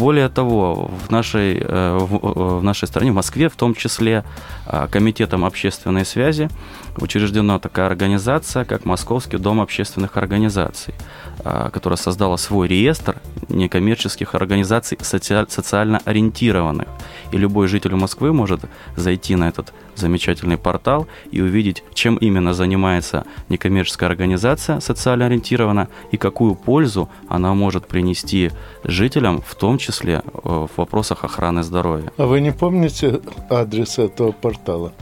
Более 0.00 0.30
того, 0.30 0.90
в 1.06 1.10
нашей, 1.10 1.58
э, 1.58 1.62
э, 1.62 2.58
в 2.58 2.62
нашей 2.62 2.88
стране, 2.88 3.12
в 3.12 3.14
Москве, 3.14 3.50
в 3.50 3.54
том 3.54 3.74
числе 3.74 4.24
а, 4.66 4.86
Комитетом 4.86 5.44
общественной 5.44 6.06
связи, 6.06 6.48
учреждена 6.96 7.58
такая 7.58 7.86
организация, 7.86 8.64
как 8.64 8.86
Московский 8.86 9.36
дом 9.36 9.60
общественных 9.60 10.16
организаций, 10.16 10.94
которая 11.42 11.96
создала 11.96 12.36
свой 12.36 12.68
реестр 12.68 13.16
некоммерческих 13.48 14.34
организаций 14.34 14.98
социально 15.00 16.00
ориентированных. 16.04 16.88
И 17.32 17.36
любой 17.36 17.68
житель 17.68 17.94
Москвы 17.94 18.32
может 18.32 18.60
зайти 18.96 19.36
на 19.36 19.48
этот 19.48 19.72
замечательный 19.96 20.56
портал 20.56 21.06
и 21.30 21.40
увидеть, 21.40 21.84
чем 21.94 22.16
именно 22.16 22.54
занимается 22.54 23.24
некоммерческая 23.48 24.08
организация 24.08 24.80
социально 24.80 25.26
ориентирована 25.26 25.88
и 26.10 26.16
какую 26.16 26.54
пользу 26.54 27.08
она 27.28 27.54
может 27.54 27.86
принести 27.86 28.50
жителям, 28.84 29.42
в 29.46 29.54
том 29.54 29.78
числе 29.78 30.22
э, 30.24 30.38
в 30.42 30.70
вопросах 30.76 31.24
охраны 31.24 31.62
здоровья. 31.62 32.12
А 32.16 32.26
вы 32.26 32.40
не 32.40 32.52
помните 32.52 33.20
адрес 33.50 33.98
этого 33.98 34.32
портала? 34.32 34.92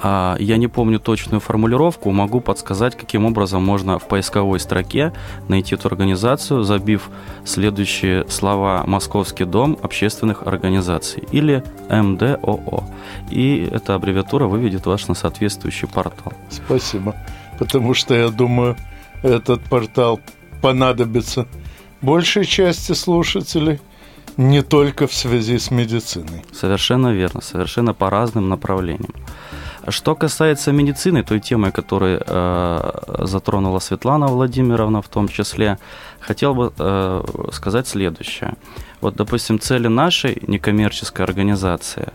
А, 0.00 0.36
я 0.38 0.56
не 0.56 0.68
помню 0.68 1.00
точную 1.00 1.40
формулировку, 1.40 2.10
могу 2.10 2.40
подсказать, 2.40 2.96
каким 2.96 3.24
образом 3.24 3.64
можно 3.64 3.98
в 3.98 4.06
поисковой 4.06 4.60
строке 4.60 5.12
найти 5.48 5.74
эту 5.74 5.88
организацию, 5.88 6.62
забив 6.62 7.10
следующие 7.44 8.28
слова 8.28 8.84
«Московский 8.86 9.44
дом 9.44 9.78
общественных 9.82 10.46
организаций» 10.46 11.24
или 11.32 11.64
МДОО. 11.90 12.84
И 13.30 13.68
эта 13.72 13.94
аббревиатура 13.94 14.46
выведет 14.46 14.86
вас 14.86 15.08
на 15.08 15.14
соответствующий 15.14 15.88
портал. 15.88 16.32
Спасибо, 16.50 17.16
потому 17.58 17.94
что 17.94 18.14
я 18.14 18.28
думаю, 18.28 18.76
этот 19.22 19.62
портал 19.62 20.20
понадобится 20.62 21.46
большей 22.00 22.44
части 22.44 22.92
слушателей, 22.92 23.80
не 24.36 24.62
только 24.62 25.08
в 25.08 25.12
связи 25.12 25.58
с 25.58 25.72
медициной. 25.72 26.44
Совершенно 26.52 27.12
верно, 27.12 27.40
совершенно 27.40 27.92
по 27.92 28.08
разным 28.08 28.48
направлениям. 28.48 29.12
Что 29.90 30.14
касается 30.14 30.72
медицины, 30.72 31.22
той 31.22 31.40
темы, 31.40 31.70
которую 31.70 32.20
э, 32.26 33.24
затронула 33.24 33.78
Светлана 33.78 34.26
Владимировна 34.26 35.00
в 35.00 35.08
том 35.08 35.28
числе, 35.28 35.78
хотел 36.20 36.54
бы 36.54 36.72
э, 36.78 37.24
сказать 37.52 37.86
следующее. 37.86 38.54
Вот, 39.00 39.16
допустим, 39.16 39.58
цели 39.58 39.88
нашей 39.88 40.42
некоммерческой 40.46 41.24
организации 41.24 42.08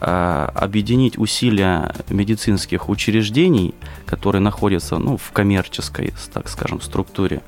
э, 0.00 0.48
объединить 0.54 1.18
усилия 1.18 1.94
медицинских 2.08 2.88
учреждений, 2.88 3.74
которые 4.06 4.42
находятся 4.42 4.98
ну, 4.98 5.16
в 5.16 5.32
коммерческой, 5.32 6.14
так 6.32 6.48
скажем, 6.48 6.80
структуре, 6.80 7.40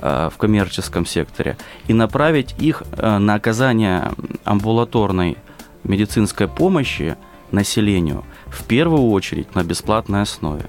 э, 0.00 0.30
в 0.32 0.38
коммерческом 0.38 1.04
секторе, 1.04 1.56
и 1.88 1.94
направить 1.94 2.54
их 2.58 2.84
э, 2.92 3.18
на 3.18 3.34
оказание 3.34 4.12
амбулаторной 4.44 5.36
медицинской 5.84 6.48
помощи 6.48 7.16
населению– 7.50 8.24
в 8.50 8.64
первую 8.64 9.10
очередь 9.10 9.54
на 9.54 9.64
бесплатной 9.64 10.22
основе. 10.22 10.66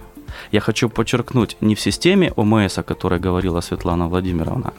Я 0.52 0.60
хочу 0.60 0.90
подчеркнуть, 0.90 1.58
не 1.62 1.76
в 1.76 1.80
системе 1.80 2.32
ОМС, 2.36 2.78
о 2.78 2.84
которой 2.84 3.20
говорила 3.20 3.62
Светлана 3.62 4.08
Владимировна, 4.08 4.74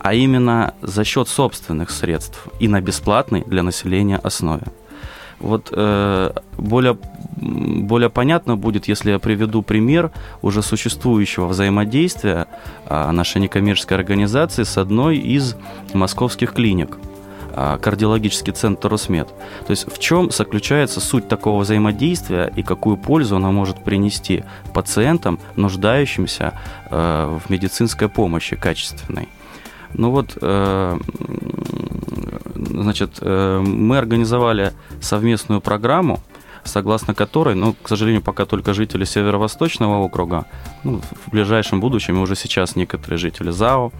а 0.00 0.14
именно 0.14 0.74
за 0.82 1.04
счет 1.04 1.28
собственных 1.28 1.90
средств 1.90 2.46
и 2.60 2.68
на 2.68 2.80
бесплатной 2.80 3.44
для 3.46 3.62
населения 3.62 4.16
основе. 4.16 4.66
Вот 5.38 5.68
э, 5.70 6.30
более, 6.56 6.96
более 7.36 8.08
понятно 8.08 8.56
будет, 8.56 8.88
если 8.88 9.10
я 9.10 9.18
приведу 9.18 9.62
пример 9.62 10.10
уже 10.40 10.62
существующего 10.62 11.46
взаимодействия 11.46 12.46
э, 12.88 13.10
нашей 13.10 13.42
некоммерческой 13.42 13.98
организации 13.98 14.62
с 14.62 14.78
одной 14.78 15.18
из 15.18 15.54
московских 15.92 16.52
клиник– 16.52 16.96
а, 17.05 17.05
кардиологический 17.56 18.52
центр 18.52 18.88
Росмед. 18.88 19.28
То 19.66 19.70
есть 19.70 19.90
в 19.90 19.98
чем 19.98 20.30
заключается 20.30 21.00
суть 21.00 21.28
такого 21.28 21.62
взаимодействия 21.62 22.52
и 22.54 22.62
какую 22.62 22.96
пользу 22.96 23.36
она 23.36 23.50
может 23.50 23.82
принести 23.82 24.44
пациентам, 24.74 25.38
нуждающимся 25.56 26.52
э, 26.90 27.38
в 27.44 27.50
медицинской 27.50 28.08
помощи 28.08 28.56
качественной. 28.56 29.28
Ну 29.94 30.10
вот, 30.10 30.36
э, 30.40 30.98
значит, 32.54 33.18
э, 33.20 33.60
мы 33.60 33.98
организовали 33.98 34.72
совместную 35.00 35.60
программу, 35.60 36.20
согласно 36.64 37.14
которой, 37.14 37.54
ну, 37.54 37.74
к 37.80 37.88
сожалению, 37.88 38.22
пока 38.22 38.44
только 38.44 38.74
жители 38.74 39.04
Северо-Восточного 39.04 39.98
округа, 39.98 40.46
ну, 40.84 41.00
в 41.24 41.30
ближайшем 41.30 41.80
будущем 41.80 42.16
и 42.16 42.20
уже 42.20 42.36
сейчас 42.36 42.76
некоторые 42.76 43.18
жители 43.18 43.50
ЗАО, 43.50 43.92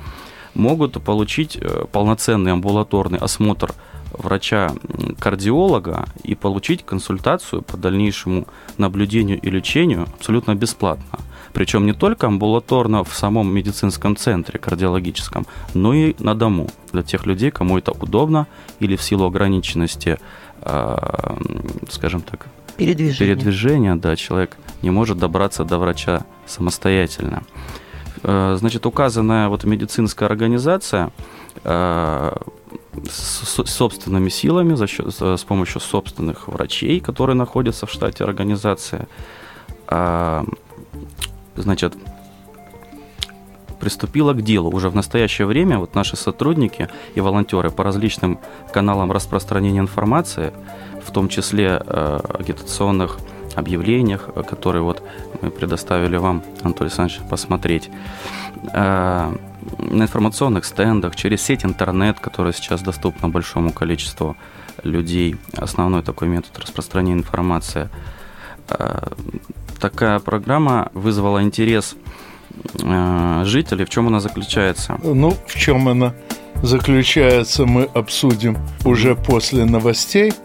могут 0.57 1.03
получить 1.03 1.57
э, 1.57 1.85
полноценный 1.93 2.53
амбулаторный 2.53 3.19
осмотр 3.19 3.75
врача-кардиолога 4.13 6.07
и 6.25 6.35
получить 6.35 6.85
консультацию 6.85 7.63
по 7.63 7.77
дальнейшему 7.77 8.47
наблюдению 8.79 9.41
и 9.41 9.51
лечению 9.51 10.07
абсолютно 10.19 10.55
бесплатно. 10.55 11.19
Причем 11.53 11.87
не 11.87 11.93
только 11.93 12.27
амбулаторно 12.27 13.05
в 13.05 13.15
самом 13.15 13.55
медицинском 13.55 14.17
центре 14.17 14.59
кардиологическом, 14.59 15.47
но 15.75 15.95
и 15.95 16.15
на 16.19 16.35
дому 16.35 16.69
для 16.93 17.03
тех 17.03 17.27
людей, 17.27 17.51
кому 17.51 17.79
это 17.79 17.93
удобно 17.93 18.47
или 18.81 18.97
в 18.97 19.03
силу 19.03 19.27
ограниченности, 19.27 20.19
э, 20.63 20.97
скажем 21.89 22.21
так, 22.21 22.47
передвижения. 22.77 23.35
передвижения, 23.35 23.97
да, 23.97 24.17
человек 24.17 24.57
не 24.83 24.91
может 24.91 25.19
добраться 25.19 25.65
до 25.65 25.79
врача 25.79 26.25
самостоятельно. 26.47 27.43
Э, 28.29 28.57
значит, 28.59 28.85
указанная 28.87 29.49
вот 29.49 29.63
медицинская 29.63 30.29
организация 30.29 31.13
э, 31.63 32.37
с 33.09 33.65
собственными 33.67 34.31
силами, 34.31 34.75
за 34.75 34.89
счет, 34.89 35.15
с 35.15 35.45
помощью 35.45 35.81
собственных 35.81 36.49
врачей, 36.49 36.99
которые 36.99 37.37
находятся 37.37 37.87
в 37.87 37.91
штате 37.93 38.25
организации, 38.25 39.07
э, 39.87 40.45
значит, 41.55 41.95
приступила 43.79 44.33
к 44.33 44.43
делу. 44.43 44.75
Уже 44.75 44.91
в 44.91 44.97
настоящее 44.97 45.47
время 45.47 45.79
вот 45.79 45.95
наши 45.95 46.17
сотрудники 46.17 46.89
и 47.15 47.21
волонтеры 47.21 47.71
по 47.71 47.85
различным 47.85 48.41
каналам 48.73 49.13
распространения 49.13 49.79
информации, 49.79 50.53
в 51.01 51.13
том 51.13 51.29
числе 51.29 51.77
агитационных 51.77 53.19
объявлениях, 53.57 54.29
э, 54.35 54.43
которые 54.43 54.83
вот 54.83 55.03
мы 55.43 55.51
предоставили 55.51 56.17
вам, 56.17 56.43
Анатолий 56.63 56.89
Александрович, 56.89 57.21
посмотреть, 57.29 57.91
э, 58.73 59.33
на 59.79 60.03
информационных 60.03 60.65
стендах, 60.65 61.17
через 61.17 61.43
сеть 61.43 61.65
интернет, 61.65 62.21
которая 62.21 62.53
сейчас 62.53 62.83
доступна 62.83 63.29
большому 63.29 63.73
количеству 63.73 64.37
людей, 64.85 65.37
основной 65.57 66.03
такой 66.03 66.29
метод 66.29 66.59
распространения 66.59 67.19
информации. 67.19 67.89
Э, 68.69 69.09
такая 69.81 70.19
программа 70.21 70.91
вызвала 70.95 71.43
интерес 71.43 71.97
жителей. 73.43 73.85
В 73.85 73.91
чем 73.91 74.07
она 74.07 74.21
заключается? 74.21 74.99
Ну, 75.03 75.35
в 75.47 75.55
чем 75.55 75.89
она 75.89 76.15
заключается, 76.63 77.67
мы 77.67 77.85
обсудим 77.85 78.57
уже 78.85 79.15
после 79.15 79.65
новостей– 79.65 80.33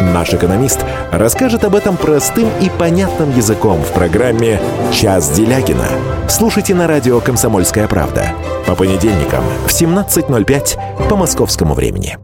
Наш 0.00 0.32
экономист 0.32 0.84
расскажет 1.10 1.64
об 1.64 1.74
этом 1.74 1.96
простым 1.96 2.48
и 2.60 2.70
понятным 2.70 3.34
языком 3.36 3.82
в 3.82 3.92
программе 3.92 4.60
«Час 4.92 5.30
Делягина». 5.30 5.88
Слушайте 6.28 6.72
на 6.74 6.86
радио 6.86 7.18
«Комсомольская 7.20 7.88
правда» 7.88 8.32
по 8.66 8.76
понедельникам 8.76 9.42
в 9.66 9.70
17.05 9.70 11.08
по 11.08 11.16
московскому 11.16 11.74
времени. 11.74 12.16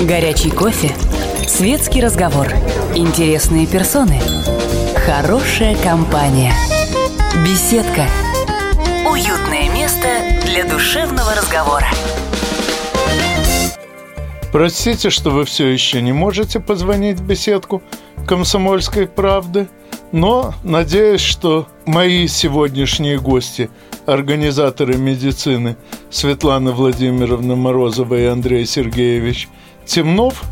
Горячий 0.00 0.50
кофе, 0.50 0.90
светский 1.46 2.02
разговор, 2.02 2.48
интересные 2.94 3.66
персоны, 3.66 4.22
хорошая 5.04 5.76
компания, 5.84 6.54
беседка, 7.44 8.06
уютное 9.06 9.68
место 9.68 10.08
для 10.46 10.64
душевного 10.64 11.34
разговора. 11.34 11.88
Простите, 14.52 15.10
что 15.10 15.30
вы 15.30 15.44
все 15.44 15.68
еще 15.68 16.02
не 16.02 16.12
можете 16.12 16.58
позвонить 16.58 17.20
в 17.20 17.26
беседку 17.26 17.82
«Комсомольской 18.26 19.06
правды», 19.06 19.68
но 20.10 20.54
надеюсь, 20.64 21.20
что 21.20 21.68
мои 21.86 22.26
сегодняшние 22.26 23.20
гости, 23.20 23.70
организаторы 24.06 24.96
медицины 24.96 25.76
Светлана 26.10 26.72
Владимировна 26.72 27.54
Морозова 27.54 28.16
и 28.16 28.24
Андрей 28.24 28.66
Сергеевич 28.66 29.48
Темнов 29.86 30.42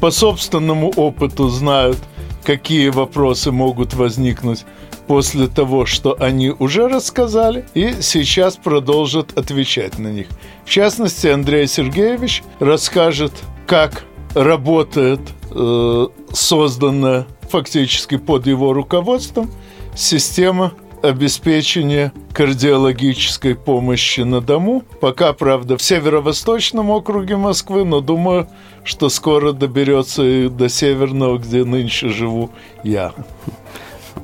по 0.00 0.12
собственному 0.12 0.90
опыту 0.90 1.48
знают, 1.48 1.98
какие 2.44 2.88
вопросы 2.90 3.50
могут 3.50 3.94
возникнуть 3.94 4.64
после 5.10 5.48
того, 5.48 5.86
что 5.86 6.16
они 6.20 6.50
уже 6.56 6.86
рассказали, 6.86 7.64
и 7.74 7.94
сейчас 8.00 8.56
продолжат 8.56 9.36
отвечать 9.36 9.98
на 9.98 10.06
них. 10.06 10.28
В 10.64 10.70
частности, 10.70 11.26
Андрей 11.26 11.66
Сергеевич 11.66 12.44
расскажет, 12.60 13.32
как 13.66 14.04
работает 14.34 15.18
э, 15.50 16.06
созданная 16.32 17.26
фактически 17.40 18.18
под 18.18 18.46
его 18.46 18.72
руководством 18.72 19.50
система 19.96 20.74
обеспечения 21.02 22.12
кардиологической 22.32 23.56
помощи 23.56 24.20
на 24.20 24.40
дому. 24.40 24.84
Пока, 25.00 25.32
правда, 25.32 25.76
в 25.76 25.82
северо-восточном 25.82 26.88
округе 26.88 27.36
Москвы, 27.36 27.84
но 27.84 28.00
думаю, 28.00 28.46
что 28.84 29.08
скоро 29.08 29.50
доберется 29.50 30.22
и 30.22 30.48
до 30.48 30.68
северного, 30.68 31.38
где 31.38 31.64
нынче 31.64 32.10
живу 32.10 32.52
я. 32.84 33.12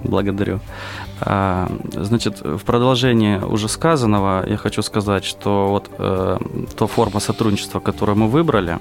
Благодарю. 0.02 0.60
А, 1.20 1.68
значит, 1.92 2.40
в 2.44 2.64
продолжение 2.64 3.40
уже 3.40 3.68
сказанного 3.68 4.44
я 4.48 4.56
хочу 4.56 4.82
сказать, 4.82 5.24
что 5.24 5.68
вот 5.68 5.90
э, 5.98 6.38
та 6.78 6.86
форма 6.86 7.20
сотрудничества, 7.20 7.80
которую 7.80 8.16
мы 8.16 8.28
выбрали, 8.28 8.78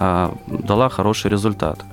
э, 0.00 0.30
дала 0.46 0.88
хороший 0.88 1.30
результат. 1.30 1.84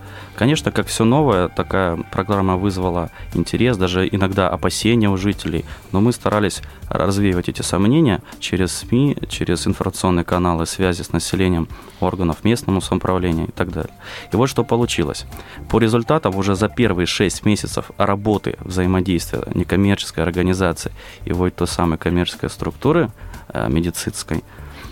Конечно, 0.41 0.71
как 0.71 0.87
все 0.87 1.03
новое, 1.03 1.49
такая 1.49 1.97
программа 2.09 2.57
вызвала 2.57 3.11
интерес, 3.35 3.77
даже 3.77 4.07
иногда 4.11 4.49
опасения 4.49 5.07
у 5.07 5.15
жителей, 5.15 5.65
но 5.91 6.01
мы 6.01 6.11
старались 6.11 6.63
развеивать 6.89 7.47
эти 7.47 7.61
сомнения 7.61 8.23
через 8.39 8.71
СМИ, 8.71 9.17
через 9.29 9.67
информационные 9.67 10.25
каналы 10.25 10.65
связи 10.65 11.03
с 11.03 11.11
населением, 11.11 11.67
органов 11.99 12.43
местного 12.43 12.79
самоуправления 12.79 13.45
и 13.45 13.51
так 13.51 13.71
далее. 13.71 13.93
И 14.33 14.35
вот 14.35 14.47
что 14.47 14.63
получилось. 14.63 15.27
По 15.69 15.77
результатам 15.77 16.35
уже 16.35 16.55
за 16.55 16.69
первые 16.69 17.05
6 17.05 17.45
месяцев 17.45 17.91
работы 17.99 18.55
взаимодействия 18.61 19.43
некоммерческой 19.53 20.23
организации 20.23 20.91
и 21.23 21.33
вот 21.33 21.53
той 21.53 21.67
самой 21.67 21.99
коммерческой 21.99 22.49
структуры 22.49 23.11
э, 23.49 23.69
медицинской, 23.69 24.43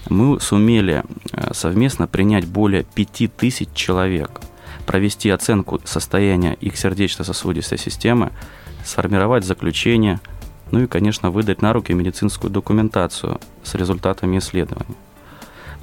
мы 0.10 0.40
сумели 0.40 1.04
э, 1.34 1.54
совместно 1.56 2.06
принять 2.06 2.46
более 2.46 2.84
5000 2.84 3.74
человек– 3.74 4.42
провести 4.89 5.30
оценку 5.30 5.80
состояния 5.86 6.56
их 6.56 6.75
сердечно-сосудистой 6.75 7.78
системы, 7.78 8.32
сформировать 8.84 9.45
заключение, 9.45 10.19
ну 10.71 10.82
и, 10.82 10.88
конечно, 10.88 11.30
выдать 11.30 11.62
на 11.62 11.73
руки 11.73 11.93
медицинскую 11.93 12.49
документацию 12.49 13.39
с 13.63 13.75
результатами 13.75 14.39
исследований. 14.39 14.95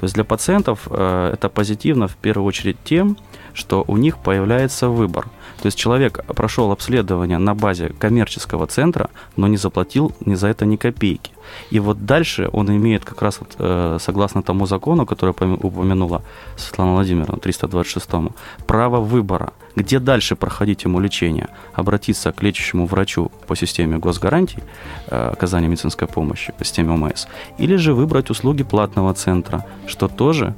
То 0.01 0.07
есть 0.07 0.15
для 0.17 0.25
пациентов 0.25 0.89
э, 0.91 1.31
это 1.35 1.49
позитивно 1.49 2.09
в 2.09 2.17
первую 2.17 2.49
очередь 2.49 2.79
тем, 2.83 3.17
что 3.57 3.85
у 3.89 3.97
них 3.97 4.19
появляется 4.19 4.89
выбор. 4.89 5.25
То 5.63 5.67
есть 5.67 5.79
человек 5.79 6.25
прошел 6.27 6.71
обследование 6.71 7.39
на 7.39 7.55
базе 7.55 7.89
коммерческого 7.99 8.67
центра, 8.67 9.09
но 9.37 9.49
не 9.49 9.57
заплатил 9.57 10.13
ни 10.25 10.35
за 10.35 10.49
это 10.49 10.67
ни 10.67 10.77
копейки. 10.77 11.31
И 11.71 11.81
вот 11.81 12.05
дальше 12.05 12.51
он 12.53 12.69
имеет 12.69 13.05
как 13.05 13.23
раз 13.23 13.41
вот, 13.41 13.57
э, 13.59 13.99
согласно 14.01 14.43
тому 14.43 14.67
закону, 14.67 15.07
который 15.07 15.31
упомянула 15.31 16.23
Светлана 16.57 16.93
Владимировна, 16.93 17.39
326-му, 17.39 18.33
право 18.67 19.01
выбора, 19.01 19.53
где 19.75 19.99
дальше 19.99 20.37
проходить 20.37 20.85
ему 20.85 21.01
лечение, 21.01 21.49
обратиться 21.73 22.33
к 22.33 22.43
лечащему 22.43 22.87
врачу 22.87 23.31
по 23.47 23.57
системе 23.57 23.99
госгарантий 23.99 24.63
э, 25.07 25.31
оказания 25.33 25.69
медицинской 25.69 26.09
помощи, 26.09 26.53
по 26.59 26.65
системе 26.65 26.93
ОМС, 26.93 27.27
или 27.59 27.77
же 27.77 27.95
выбрать 27.95 28.31
услуги 28.31 28.65
платного 28.65 29.15
центра, 29.15 29.65
что 29.87 30.09
тоже 30.09 30.55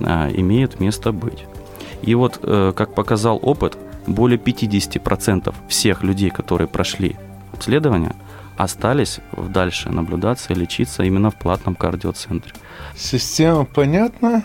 э, 0.00 0.30
имеет 0.34 0.80
место 0.80 1.12
быть. 1.12 1.46
И 2.02 2.14
вот, 2.14 2.40
э, 2.42 2.72
как 2.76 2.94
показал 2.94 3.38
опыт, 3.42 3.78
более 4.06 4.38
50% 4.38 5.54
всех 5.68 6.02
людей, 6.02 6.30
которые 6.30 6.68
прошли 6.68 7.16
обследование, 7.52 8.14
остались 8.56 9.20
дальше 9.32 9.90
наблюдаться 9.90 10.52
и 10.52 10.56
лечиться 10.56 11.02
именно 11.04 11.30
в 11.30 11.36
платном 11.36 11.74
кардиоцентре. 11.74 12.52
Система 12.96 13.64
понятна. 13.64 14.44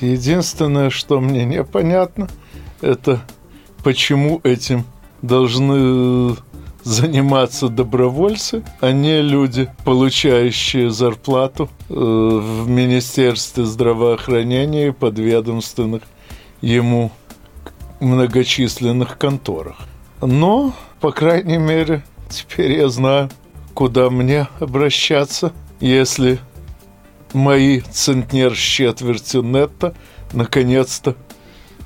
Единственное, 0.00 0.90
что 0.90 1.20
мне 1.20 1.44
непонятно, 1.44 2.28
это 2.80 3.20
почему 3.82 4.40
этим 4.42 4.84
должны 5.22 6.36
заниматься 6.82 7.68
добровольцы, 7.68 8.62
а 8.80 8.92
не 8.92 9.20
люди, 9.20 9.68
получающие 9.84 10.88
зарплату 10.90 11.68
э, 11.88 11.94
в 11.94 12.68
Министерстве 12.68 13.64
здравоохранения 13.64 14.88
и 14.88 14.92
подведомственных 14.92 16.02
ему 16.60 17.10
многочисленных 18.00 19.18
конторах. 19.18 19.76
Но, 20.20 20.74
по 21.00 21.12
крайней 21.12 21.58
мере, 21.58 22.04
теперь 22.28 22.72
я 22.72 22.88
знаю, 22.88 23.30
куда 23.74 24.10
мне 24.10 24.48
обращаться, 24.60 25.52
если 25.80 26.38
мои 27.32 27.80
центнер 27.80 28.54
с 28.54 28.58
четвертью 28.58 29.42
нетто 29.42 29.94
наконец-то 30.32 31.14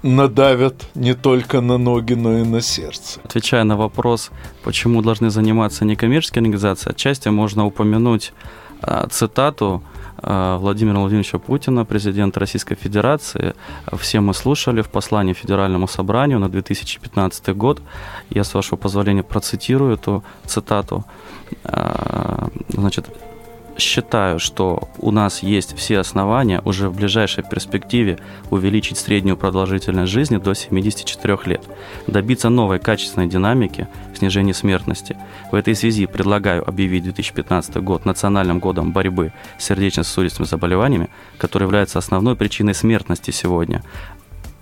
надавят 0.02 0.86
не 0.94 1.14
только 1.14 1.60
на 1.60 1.76
ноги, 1.76 2.14
но 2.14 2.38
и 2.38 2.44
на 2.44 2.60
сердце. 2.60 3.20
Отвечая 3.24 3.64
на 3.64 3.76
вопрос, 3.76 4.30
почему 4.62 5.02
должны 5.02 5.30
заниматься 5.30 5.84
некоммерческие 5.84 6.40
организации, 6.40 6.90
отчасти 6.90 7.28
можно 7.28 7.66
упомянуть 7.66 8.32
а, 8.80 9.06
цитату 9.08 9.82
Владимира 10.22 10.98
Владимировича 10.98 11.38
Путина, 11.38 11.84
президента 11.84 12.40
Российской 12.40 12.74
Федерации. 12.74 13.54
Все 13.98 14.20
мы 14.20 14.34
слушали 14.34 14.82
в 14.82 14.88
послании 14.88 15.32
Федеральному 15.32 15.88
собранию 15.88 16.38
на 16.38 16.48
2015 16.48 17.56
год. 17.56 17.80
Я, 18.30 18.44
с 18.44 18.54
вашего 18.54 18.76
позволения, 18.76 19.22
процитирую 19.22 19.94
эту 19.94 20.22
цитату. 20.46 21.04
А, 21.64 22.48
значит, 22.68 23.06
считаю, 23.78 24.38
что 24.38 24.88
у 24.98 25.10
нас 25.10 25.42
есть 25.42 25.76
все 25.76 25.98
основания 25.98 26.60
уже 26.64 26.88
в 26.88 26.96
ближайшей 26.96 27.44
перспективе 27.44 28.18
увеличить 28.50 28.98
среднюю 28.98 29.36
продолжительность 29.36 30.12
жизни 30.12 30.36
до 30.36 30.54
74 30.54 31.38
лет, 31.46 31.62
добиться 32.06 32.48
новой 32.48 32.78
качественной 32.78 33.28
динамики 33.28 33.88
снижения 34.16 34.54
смертности. 34.54 35.16
В 35.50 35.54
этой 35.54 35.74
связи 35.74 36.06
предлагаю 36.06 36.68
объявить 36.68 37.04
2015 37.04 37.76
год 37.76 38.04
национальным 38.04 38.58
годом 38.58 38.92
борьбы 38.92 39.32
с 39.58 39.64
сердечно-сосудистыми 39.64 40.46
заболеваниями, 40.46 41.08
который 41.38 41.64
является 41.64 41.98
основной 41.98 42.36
причиной 42.36 42.74
смертности 42.74 43.30
сегодня. 43.30 43.82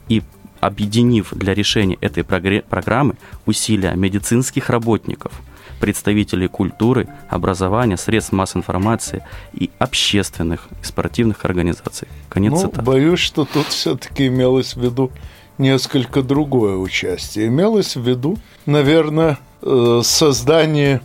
И 0.08 0.22
объединив 0.60 1.32
для 1.34 1.54
решения 1.54 1.98
этой 2.00 2.24
программы 2.24 3.16
усилия 3.46 3.94
медицинских 3.94 4.70
работников– 4.70 5.32
представителей 5.80 6.48
культуры, 6.48 7.08
образования, 7.28 7.96
средств 7.96 8.32
массовой 8.32 8.60
информации 8.60 9.24
и 9.52 9.70
общественных 9.78 10.68
и 10.82 10.84
спортивных 10.84 11.44
организаций. 11.44 12.08
Конец 12.28 12.52
ну, 12.52 12.58
цитаты. 12.58 12.82
Боюсь, 12.82 13.20
что 13.20 13.44
тут 13.44 13.66
все-таки 13.68 14.26
имелось 14.26 14.74
в 14.74 14.82
виду 14.82 15.10
несколько 15.58 16.22
другое 16.22 16.76
участие. 16.76 17.48
Имелось 17.48 17.96
в 17.96 18.02
виду, 18.02 18.38
наверное, 18.66 19.38
э, 19.62 20.00
создание 20.04 21.00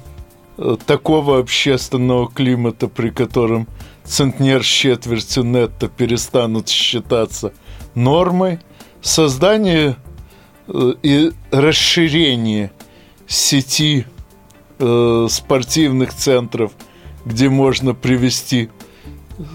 э, 0.57 0.77
такого 0.85 1.39
общественного 1.39 2.29
климата, 2.29 2.87
при 2.87 3.09
котором 3.09 3.67
центнер 4.03 4.63
с 4.63 4.67
четвертью 4.67 5.43
нетто 5.43 5.87
перестанут 5.87 6.69
считаться 6.69 7.53
нормой, 7.95 8.59
создание 9.01 9.97
э, 10.67 10.93
и 11.01 11.31
расширение 11.51 12.71
сети 13.27 14.05
э, 14.83 15.27
спортивных 15.29 16.13
центров, 16.13 16.73
где 17.25 17.49
можно 17.49 17.93
привести 17.93 18.69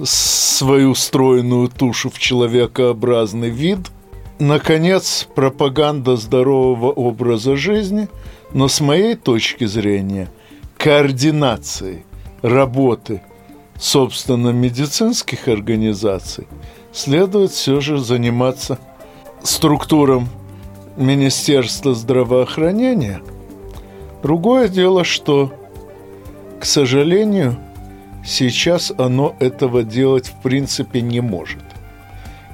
свою 0.03 0.95
стройную 0.95 1.69
тушу 1.69 2.11
в 2.11 2.19
человекообразный 2.19 3.51
вид. 3.51 3.79
Наконец, 4.38 5.29
пропаганда 5.35 6.17
здорового 6.17 6.91
образа 6.91 7.57
жизни, 7.57 8.09
но 8.53 8.69
с 8.69 8.81
моей 8.81 9.14
точки 9.14 9.67
зрения, 9.67 10.31
координацией 10.77 12.05
работы, 12.43 13.23
собственно, 13.77 14.51
медицинских 14.51 15.49
организаций 15.49 16.47
следует 16.93 17.51
все 17.51 17.81
же 17.81 17.99
заниматься 17.99 18.79
структурам 19.43 20.29
Министерства 20.97 21.95
здравоохранения– 21.95 23.21
Другое 24.22 24.68
дело, 24.68 25.04
что, 25.04 25.52
к 26.61 26.64
сожалению, 26.64 27.59
сейчас 28.24 28.92
оно 28.96 29.37
этого 29.38 29.83
делать 29.83 30.28
в 30.28 30.42
принципе 30.42 31.00
не 31.00 31.20
может. 31.20 31.62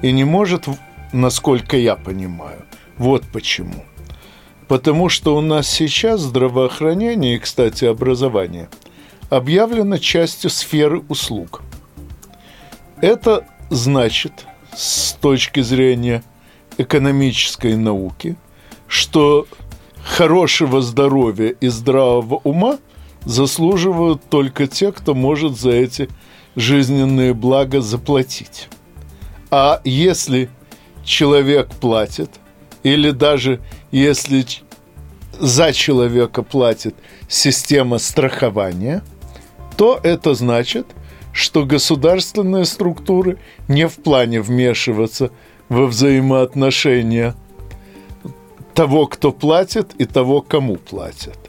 И 0.01 0.11
не 0.11 0.23
может 0.23 0.67
насколько 1.15 1.77
я 1.77 1.95
понимаю. 1.95 2.65
Вот 2.97 3.23
почему. 3.31 3.83
Потому 4.67 5.09
что 5.09 5.35
у 5.35 5.41
нас 5.41 5.67
сейчас 5.67 6.21
здравоохранение 6.21 7.35
и, 7.35 7.39
кстати, 7.39 7.85
образование 7.85 8.69
объявлено 9.29 9.97
частью 9.97 10.49
сферы 10.49 11.03
услуг. 11.07 11.63
Это 13.01 13.45
значит, 13.69 14.45
с 14.75 15.13
точки 15.13 15.61
зрения 15.61 16.23
экономической 16.77 17.75
науки, 17.75 18.35
что 18.87 19.47
хорошего 20.05 20.81
здоровья 20.81 21.49
и 21.49 21.67
здравого 21.67 22.39
ума 22.43 22.77
заслуживают 23.25 24.21
только 24.29 24.67
те, 24.67 24.91
кто 24.91 25.15
может 25.15 25.59
за 25.59 25.71
эти 25.71 26.09
жизненные 26.55 27.33
блага 27.33 27.81
заплатить. 27.81 28.69
А 29.49 29.81
если 29.83 30.49
человек 31.03 31.69
платит, 31.81 32.29
или 32.83 33.09
даже 33.09 33.61
если 33.91 34.45
за 35.39 35.73
человека 35.73 36.43
платит 36.43 36.95
система 37.27 37.97
страхования, 37.97 39.03
то 39.75 39.99
это 40.03 40.35
значит, 40.35 40.85
что 41.33 41.65
государственные 41.65 42.65
структуры 42.65 43.39
не 43.67 43.87
в 43.87 43.95
плане 43.95 44.39
вмешиваться 44.39 45.31
во 45.67 45.87
взаимоотношения 45.87 47.35
того, 48.75 49.07
кто 49.07 49.31
платит, 49.31 49.93
и 49.97 50.05
того, 50.05 50.41
кому 50.41 50.75
платят. 50.75 51.39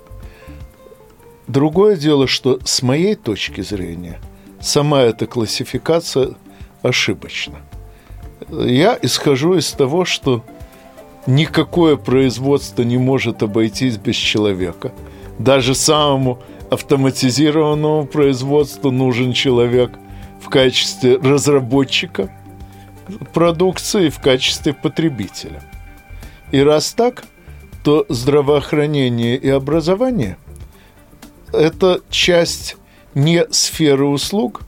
Другое 1.49 1.97
дело, 1.97 2.27
что 2.27 2.61
с 2.65 2.83
моей 2.83 3.17
точки 3.17 3.61
зрения 3.61 4.19
сама 4.61 5.03
эта 5.03 5.27
классификация 5.27 6.31
ошибочна. 6.83 7.57
Я 8.51 8.99
исхожу 9.03 9.57
из 9.57 9.71
того, 9.73 10.05
что 10.05 10.45
никакое 11.27 11.97
производство 11.97 12.83
не 12.83 12.97
может 12.97 13.43
обойтись 13.43 13.97
без 13.97 14.17
человека. 14.17 14.93
Даже 15.39 15.75
самому 15.75 16.39
автоматизированному 16.71 18.07
производству 18.07 18.91
нужен 18.91 19.33
человек 19.33 19.91
в 20.41 20.49
качестве 20.49 21.17
разработчика 21.17 22.31
продукции, 23.33 24.11
в 24.11 24.21
качестве 24.21 24.73
потребителя. 24.73 25.63
И 26.53 26.61
раз 26.61 26.93
так, 26.93 27.25
то 27.83 28.07
здравоохранение 28.09 29.37
и 29.37 29.49
образование– 29.49 30.39
это 31.53 32.01
часть 32.11 32.77
не 33.15 33.47
сферы 33.51 34.07
услуг, 34.07 34.63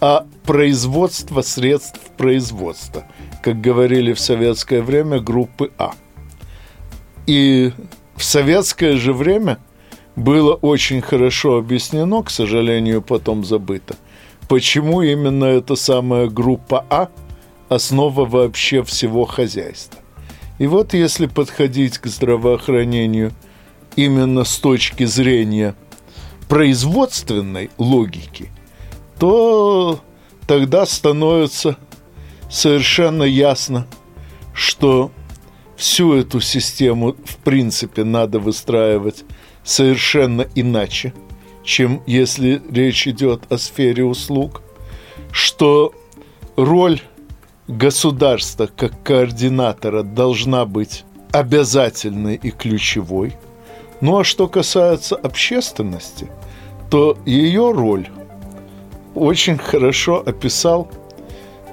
а 0.00 0.26
производства 0.44 1.42
средств 1.42 2.00
производства, 2.16 3.04
как 3.42 3.60
говорили 3.60 4.12
в 4.12 4.20
советское 4.20 4.82
время, 4.82 5.18
группы 5.20 5.72
А. 5.78 5.92
И 7.26 7.72
в 8.16 8.24
советское 8.24 8.96
же 8.96 9.12
время 9.12 9.58
было 10.16 10.54
очень 10.54 11.00
хорошо 11.00 11.58
объяснено, 11.58 12.22
к 12.22 12.30
сожалению, 12.30 13.02
потом 13.02 13.44
забыто, 13.44 13.96
почему 14.48 15.02
именно 15.02 15.44
эта 15.44 15.76
самая 15.76 16.28
группа 16.28 16.84
А 16.90 17.08
основа 17.68 18.24
вообще 18.24 18.82
всего 18.82 19.24
хозяйства. 19.24 19.97
И 20.58 20.66
вот 20.66 20.94
если 20.94 21.26
подходить 21.26 21.98
к 21.98 22.06
здравоохранению 22.06 23.32
именно 23.96 24.44
с 24.44 24.58
точки 24.58 25.04
зрения 25.04 25.74
производственной 26.48 27.70
логики– 27.78 28.50
то 29.18 30.00
тогда 30.46 30.86
становится 30.86 31.76
совершенно 32.50 33.24
ясно, 33.24 33.86
что 34.54 35.10
всю 35.76 36.14
эту 36.14 36.40
систему 36.40 37.14
в 37.24 37.36
принципе 37.38 38.04
надо 38.04 38.38
выстраивать 38.38 39.24
совершенно 39.64 40.46
иначе, 40.54 41.12
чем 41.64 42.02
если 42.06 42.62
речь 42.70 43.06
идет 43.06 43.52
о 43.52 43.58
сфере 43.58 44.04
услуг, 44.04 44.62
что 45.30 45.92
роль 46.56 47.00
государства 47.68 48.68
как 48.74 49.02
координатора 49.02 50.02
должна 50.02 50.64
быть 50.64 51.04
обязательной 51.32 52.36
и 52.36 52.50
ключевой. 52.50 53.36
Ну 54.00 54.18
а 54.18 54.24
что 54.24 54.48
касается 54.48 55.14
общественности, 55.16 56.28
то 56.90 57.16
ее 57.26 57.70
роль 57.72 58.08
очень 59.14 59.58
хорошо 59.58 60.22
описал 60.24 60.90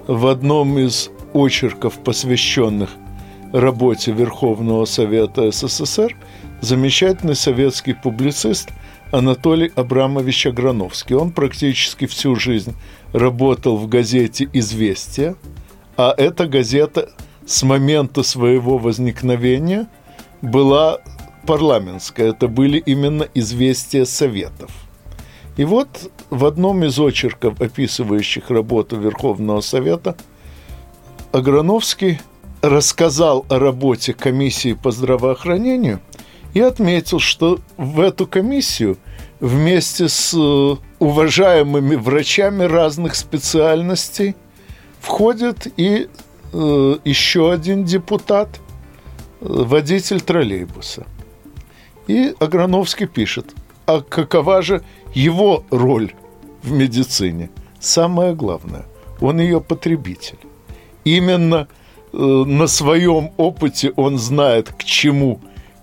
в 0.07 0.27
одном 0.27 0.77
из 0.77 1.09
очерков, 1.33 1.97
посвященных 2.03 2.89
работе 3.53 4.11
Верховного 4.11 4.85
Совета 4.85 5.49
СССР, 5.51 6.15
замечательный 6.61 7.35
советский 7.35 7.93
публицист 7.93 8.69
Анатолий 9.11 9.71
Абрамович 9.75 10.47
Аграновский. 10.47 11.15
Он 11.15 11.31
практически 11.31 12.05
всю 12.05 12.35
жизнь 12.35 12.73
работал 13.13 13.77
в 13.77 13.87
газете 13.87 14.49
«Известия», 14.51 15.35
а 15.97 16.13
эта 16.17 16.47
газета 16.47 17.09
с 17.45 17.63
момента 17.63 18.23
своего 18.23 18.77
возникновения 18.77 19.87
была 20.41 20.99
парламентская. 21.45 22.29
Это 22.29 22.47
были 22.47 22.77
именно 22.77 23.27
«Известия 23.33 24.05
Советов». 24.05 24.71
И 25.57 25.63
вот 25.63 26.11
в 26.29 26.45
одном 26.45 26.83
из 26.83 26.99
очерков, 26.99 27.61
описывающих 27.61 28.49
работу 28.49 28.97
Верховного 28.97 29.61
Совета, 29.61 30.17
Аграновский 31.31 32.19
рассказал 32.61 33.45
о 33.49 33.59
работе 33.59 34.13
комиссии 34.13 34.73
по 34.73 34.91
здравоохранению 34.91 36.01
и 36.53 36.59
отметил, 36.59 37.19
что 37.19 37.59
в 37.77 37.99
эту 37.99 38.27
комиссию 38.27 38.97
вместе 39.39 40.09
с 40.09 40.33
э, 40.33 40.75
уважаемыми 40.99 41.95
врачами 41.95 42.63
разных 42.63 43.15
специальностей 43.15 44.35
входит 45.05 45.67
и 45.77 46.07
э, 46.51 46.97
еще 47.05 47.51
один 47.51 47.85
депутат, 47.85 48.49
э, 49.41 49.45
водитель 49.47 50.19
троллейбуса. 50.19 51.05
И 52.07 52.33
Аграновский 52.39 53.07
пишет, 53.07 53.53
а 53.85 54.01
какова 54.01 54.61
же 54.61 54.81
его 55.13 55.63
роль 55.69 56.13
в 56.63 56.71
медицине. 56.71 57.49
Самое 57.79 58.33
главное, 58.33 58.85
он 59.21 59.39
ее 59.39 59.61
потребитель. 59.61 60.39
Именно 61.03 61.67
э, 62.11 62.17
на 62.17 62.67
своем 62.67 63.31
опыте 63.37 63.93
он 63.95 64.17
знает, 64.17 64.73
к 64.73 64.83
чему 64.83 65.39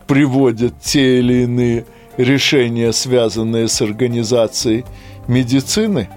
приводят 0.08 0.80
те 0.80 1.20
или 1.20 1.44
иные 1.44 1.84
решения, 2.16 2.92
связанные 2.92 3.68
с 3.68 3.80
организацией 3.80 4.84
медицины. 5.28 6.08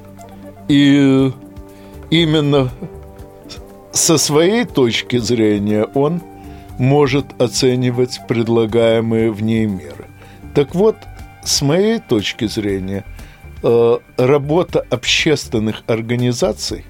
И 0.68 1.32
именно 2.10 2.72
со 3.96 4.18
своей 4.18 4.66
точки 4.66 5.18
зрения 5.18 5.86
он 5.94 6.22
может 6.78 7.42
оценивать 7.42 8.20
предлагаемые 8.28 9.32
в 9.32 9.42
ней 9.42 9.66
меры. 9.66 10.08
Так 10.54 10.76
вот, 10.76 10.98
с 11.46 11.62
моей 11.62 12.00
точки 12.00 12.46
зрения, 12.46 13.06
э, 13.64 13.98
работа 14.18 14.86
общественных 14.90 15.84
организаций 15.88 16.84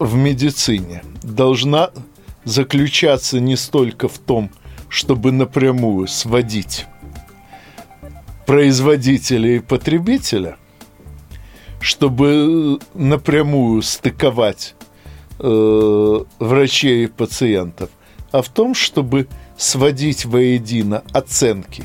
в 0.00 0.16
медицине 0.16 1.02
должна 1.22 1.90
заключаться 2.42 3.38
не 3.38 3.54
столько 3.54 4.08
в 4.08 4.18
том, 4.18 4.50
чтобы 4.88 5.30
напрямую 5.30 6.08
сводить 6.08 6.86
производителя 8.44 9.56
и 9.56 9.60
потребителя, 9.60 10.56
чтобы 11.80 12.80
напрямую 12.94 13.82
стыковать 13.82 14.74
э, 15.38 16.18
врачей 16.38 17.04
и 17.04 17.06
пациентов, 17.06 17.90
а 18.32 18.42
в 18.42 18.48
том, 18.48 18.74
чтобы 18.74 19.28
сводить 19.56 20.24
воедино 20.24 21.02
оценки 21.12 21.84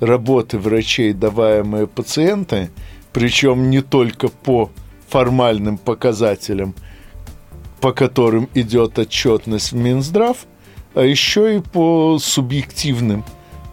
работы 0.00 0.58
врачей, 0.58 1.12
даваемые 1.12 1.86
пациенты, 1.86 2.70
причем 3.12 3.70
не 3.70 3.80
только 3.80 4.28
по 4.28 4.70
формальным 5.08 5.78
показателям, 5.78 6.74
по 7.80 7.92
которым 7.92 8.48
идет 8.54 8.98
отчетность 8.98 9.72
в 9.72 9.76
Минздрав, 9.76 10.46
а 10.94 11.02
еще 11.02 11.56
и 11.56 11.60
по 11.60 12.18
субъективным 12.18 13.24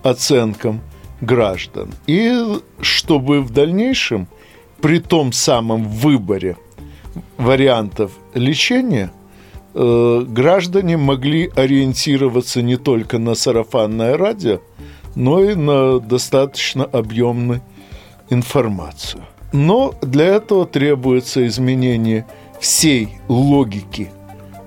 оценкам 0.03 0.81
граждан. 1.21 1.89
И 2.07 2.33
чтобы 2.81 3.41
в 3.41 3.51
дальнейшем 3.51 4.27
при 4.81 4.99
том 4.99 5.31
самом 5.31 5.85
выборе 5.85 6.57
вариантов 7.37 8.11
лечения 8.33 9.11
э, 9.73 10.25
граждане 10.27 10.97
могли 10.97 11.51
ориентироваться 11.55 12.61
не 12.61 12.77
только 12.77 13.17
на 13.19 13.35
сарафанное 13.35 14.17
радио, 14.17 14.59
но 15.15 15.43
и 15.43 15.55
на 15.55 15.99
достаточно 15.99 16.83
объемную 16.85 17.61
информацию. 18.29 19.23
Но 19.53 19.93
для 20.01 20.25
этого 20.25 20.65
требуется 20.65 21.45
изменение 21.47 22.25
всей 22.59 23.19
логики 23.27 24.11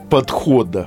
подхода 0.08 0.86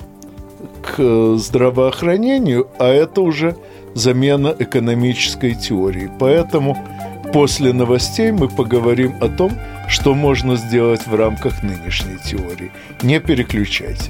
к 0.82 0.96
э, 0.98 1.36
здравоохранению, 1.38 2.68
а 2.80 2.88
это 2.88 3.22
уже 3.22 3.56
замена 3.94 4.56
экономической 4.58 5.54
теории. 5.56 6.10
Поэтому 6.20 6.78
после 7.32 7.74
новостей 7.74 8.32
мы 8.32 8.50
поговорим 8.50 9.16
о 9.22 9.30
том, 9.30 9.52
что 9.94 10.16
можно 10.16 10.56
сделать 10.56 11.06
в 11.06 11.14
рамках 11.14 11.62
нынешней 11.62 12.18
теории. 12.18 12.72
Не 13.04 13.20
переключайтесь. 13.20 14.10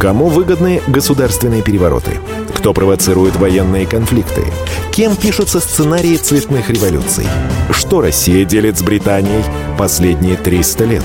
Кому 0.00 0.28
выгодны 0.28 0.80
государственные 0.86 1.62
перевороты? 1.62 2.12
Кто 2.56 2.72
провоцирует 2.72 3.36
военные 3.36 3.86
конфликты? 3.86 4.44
Кем 4.92 5.14
пишутся 5.14 5.60
сценарии 5.60 6.16
цветных 6.16 6.70
революций? 6.70 7.26
Что 7.70 8.00
Россия 8.00 8.46
делит 8.46 8.78
с 8.78 8.82
Британией 8.82 9.44
последние 9.78 10.36
300 10.36 10.84
лет? 10.86 11.04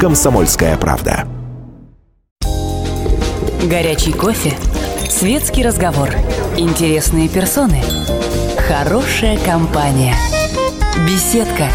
«Комсомольская 0.00 0.76
правда». 0.76 1.26
Горячий 3.62 4.12
кофе, 4.12 4.52
светский 5.08 5.62
разговор, 5.62 6.10
интересные 6.58 7.28
персоны, 7.28 7.80
хорошая 8.68 9.38
компания, 9.38 10.14
беседка, 11.06 11.68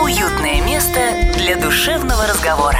уютное 0.00 0.62
место 0.66 1.00
для 1.38 1.56
душевного 1.56 2.26
разговора. 2.28 2.78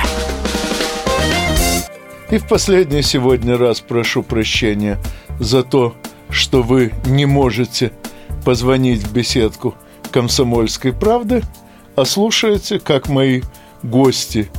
И 2.30 2.38
в 2.38 2.46
последний 2.46 3.02
сегодня 3.02 3.56
раз 3.56 3.80
прошу 3.80 4.22
прощения 4.22 4.98
за 5.40 5.62
то, 5.62 5.94
что 6.28 6.62
вы 6.62 6.92
не 7.06 7.24
можете 7.26 7.92
позвонить 8.44 9.02
в 9.02 9.12
беседку 9.12 9.74
«Комсомольской 10.10 10.92
правды», 10.92 11.42
а 11.96 12.04
слушаете, 12.04 12.78
как 12.78 13.08
мои 13.08 13.42
гости, 13.84 14.50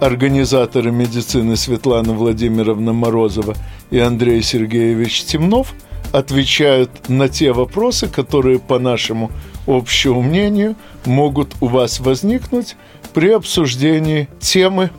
организаторы 0.00 0.92
медицины 0.92 1.56
Светлана 1.56 2.12
Владимировна 2.12 2.92
Морозова 2.92 3.54
и 3.90 3.98
Андрей 3.98 4.42
Сергеевич 4.42 5.24
Темнов 5.24 5.74
отвечают 6.12 7.08
на 7.08 7.28
те 7.28 7.52
вопросы, 7.52 8.06
которые, 8.06 8.58
по 8.58 8.78
нашему 8.78 9.32
общему 9.66 10.22
мнению, 10.22 10.76
могут 11.06 11.54
у 11.60 11.66
вас 11.66 11.98
возникнуть 11.98 12.76
при 13.14 13.30
обсуждении 13.30 14.28
темы 14.38 14.90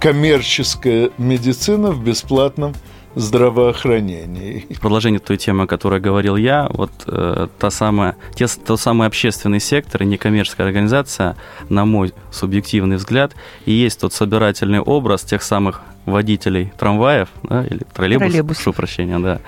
«Коммерческая 0.00 1.10
медицина 1.18 1.90
в 1.90 2.04
бесплатном 2.04 2.74
здравоохранении. 3.16 4.66
В 4.70 4.80
продолжение 4.80 5.18
той 5.18 5.38
темы, 5.38 5.64
о 5.64 5.66
которой 5.66 6.00
говорил 6.00 6.36
я, 6.36 6.68
вот 6.70 6.92
э, 7.06 7.48
та 7.58 7.70
самая, 7.70 8.16
те, 8.34 8.46
тот 8.46 8.78
самый 8.78 9.08
общественный 9.08 9.58
сектор 9.58 10.02
и 10.02 10.06
некоммерческая 10.06 10.66
организация, 10.66 11.36
на 11.68 11.84
мой 11.86 12.12
субъективный 12.30 12.96
взгляд, 12.96 13.32
и 13.64 13.72
есть 13.72 14.00
тот 14.00 14.12
собирательный 14.12 14.80
образ 14.80 15.22
тех 15.22 15.42
самых 15.42 15.80
водителей 16.04 16.72
трамваев, 16.78 17.28
да, 17.42 17.64
или 17.64 17.80
троллейбусов, 17.92 18.30
Троллейбус. 18.30 18.56
прошу 18.58 18.72
прощения, 18.72 19.18
да, 19.18 19.40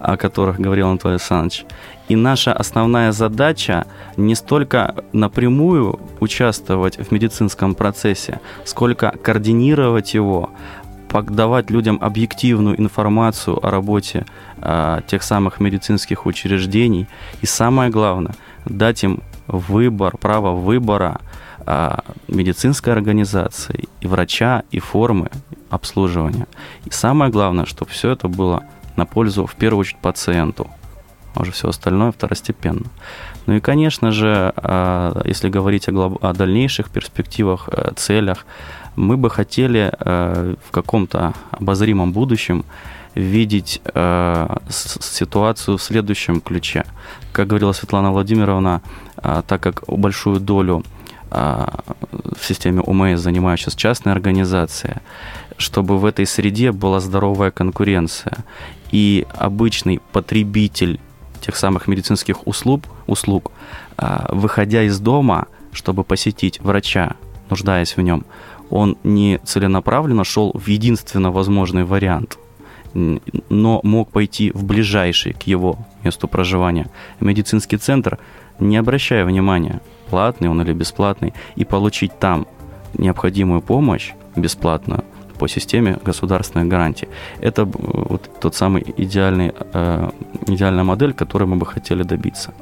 о 0.00 0.16
которых 0.16 0.60
говорил 0.60 0.88
Анатолий 0.88 1.14
Александрович. 1.14 1.64
И 2.08 2.16
наша 2.16 2.52
основная 2.52 3.12
задача 3.12 3.86
не 4.18 4.34
столько 4.34 4.94
напрямую 5.12 5.98
участвовать 6.20 6.98
в 6.98 7.10
медицинском 7.10 7.74
процессе, 7.74 8.40
сколько 8.64 9.14
координировать 9.22 10.12
его, 10.12 10.50
давать 11.22 11.70
людям 11.70 11.98
объективную 12.00 12.80
информацию 12.80 13.64
о 13.64 13.70
работе 13.70 14.26
а, 14.58 15.02
тех 15.02 15.22
самых 15.22 15.60
медицинских 15.60 16.26
учреждений. 16.26 17.06
И 17.42 17.46
самое 17.46 17.90
главное, 17.90 18.34
дать 18.64 19.04
им 19.04 19.22
выбор, 19.46 20.16
право 20.16 20.52
выбора 20.52 21.20
а, 21.66 22.00
медицинской 22.28 22.92
организации, 22.92 23.88
и 24.00 24.06
врача, 24.06 24.64
и 24.70 24.78
формы 24.78 25.30
обслуживания. 25.70 26.46
И 26.84 26.90
самое 26.90 27.30
главное, 27.30 27.64
чтобы 27.64 27.90
все 27.90 28.10
это 28.10 28.28
было 28.28 28.64
на 28.96 29.06
пользу, 29.06 29.46
в 29.46 29.54
первую 29.54 29.80
очередь, 29.80 29.98
пациенту. 29.98 30.68
А 31.34 31.42
уже 31.42 31.50
все 31.50 31.68
остальное 31.68 32.12
второстепенно. 32.12 32.86
Ну 33.46 33.54
и, 33.54 33.60
конечно 33.60 34.12
же, 34.12 34.52
а, 34.56 35.20
если 35.24 35.48
говорить 35.48 35.88
о, 35.88 36.16
о 36.20 36.32
дальнейших 36.32 36.90
перспективах, 36.90 37.68
э, 37.72 37.92
целях, 37.96 38.46
мы 38.96 39.16
бы 39.16 39.30
хотели 39.30 39.92
э, 39.98 40.54
в 40.66 40.70
каком-то 40.70 41.34
обозримом 41.50 42.12
будущем 42.12 42.64
видеть 43.14 43.80
э, 43.84 44.56
ситуацию 44.68 45.76
в 45.76 45.82
следующем 45.82 46.40
ключе. 46.40 46.84
Как 47.32 47.48
говорила 47.48 47.72
Светлана 47.72 48.12
Владимировна, 48.12 48.82
э, 49.16 49.42
так 49.46 49.60
как 49.60 49.84
большую 49.88 50.40
долю 50.40 50.82
в 51.30 52.44
системе 52.44 52.80
УМС 52.80 53.18
занимают 53.18 53.60
сейчас 53.60 53.74
частные 53.74 54.12
организации, 54.12 55.00
чтобы 55.56 55.98
в 55.98 56.04
этой 56.04 56.26
среде 56.26 56.70
была 56.70 57.00
здоровая 57.00 57.50
конкуренция. 57.50 58.44
И 58.92 59.26
обычный 59.36 60.00
потребитель 60.12 61.00
тех 61.40 61.56
самых 61.56 61.88
медицинских 61.88 62.46
услуг, 62.46 62.84
услуг 63.08 63.50
выходя 64.28 64.84
из 64.84 65.00
дома, 65.00 65.48
чтобы 65.72 66.04
посетить 66.04 66.60
врача, 66.60 67.16
нуждаясь 67.50 67.96
в 67.96 68.00
нем, 68.00 68.24
он 68.74 68.96
не 69.04 69.38
целенаправленно 69.44 70.24
шел 70.24 70.50
в 70.52 70.66
единственно 70.66 71.30
возможный 71.30 71.84
вариант, 71.84 72.38
но 73.48 73.80
мог 73.84 74.10
пойти 74.10 74.50
в 74.50 74.64
ближайший 74.64 75.32
к 75.32 75.42
его 75.44 75.78
месту 76.02 76.26
проживания 76.26 76.86
медицинский 77.20 77.76
центр, 77.76 78.18
не 78.58 78.76
обращая 78.76 79.24
внимания, 79.24 79.80
платный 80.10 80.48
он 80.48 80.60
или 80.60 80.72
бесплатный, 80.72 81.34
и 81.54 81.64
получить 81.64 82.18
там 82.18 82.46
необходимую 82.98 83.60
помощь 83.60 84.12
бесплатную 84.34 85.04
по 85.38 85.48
системе 85.48 85.98
государственной 86.04 86.64
гарантии. 86.64 87.08
Это 87.40 87.64
вот 87.64 88.28
тот 88.40 88.56
самый 88.56 88.84
идеальный, 88.96 89.52
э, 89.74 90.10
идеальная 90.48 90.84
модель, 90.84 91.12
которой 91.12 91.44
мы 91.44 91.56
бы 91.56 91.66
хотели 91.66 92.02
добиться. 92.02 92.52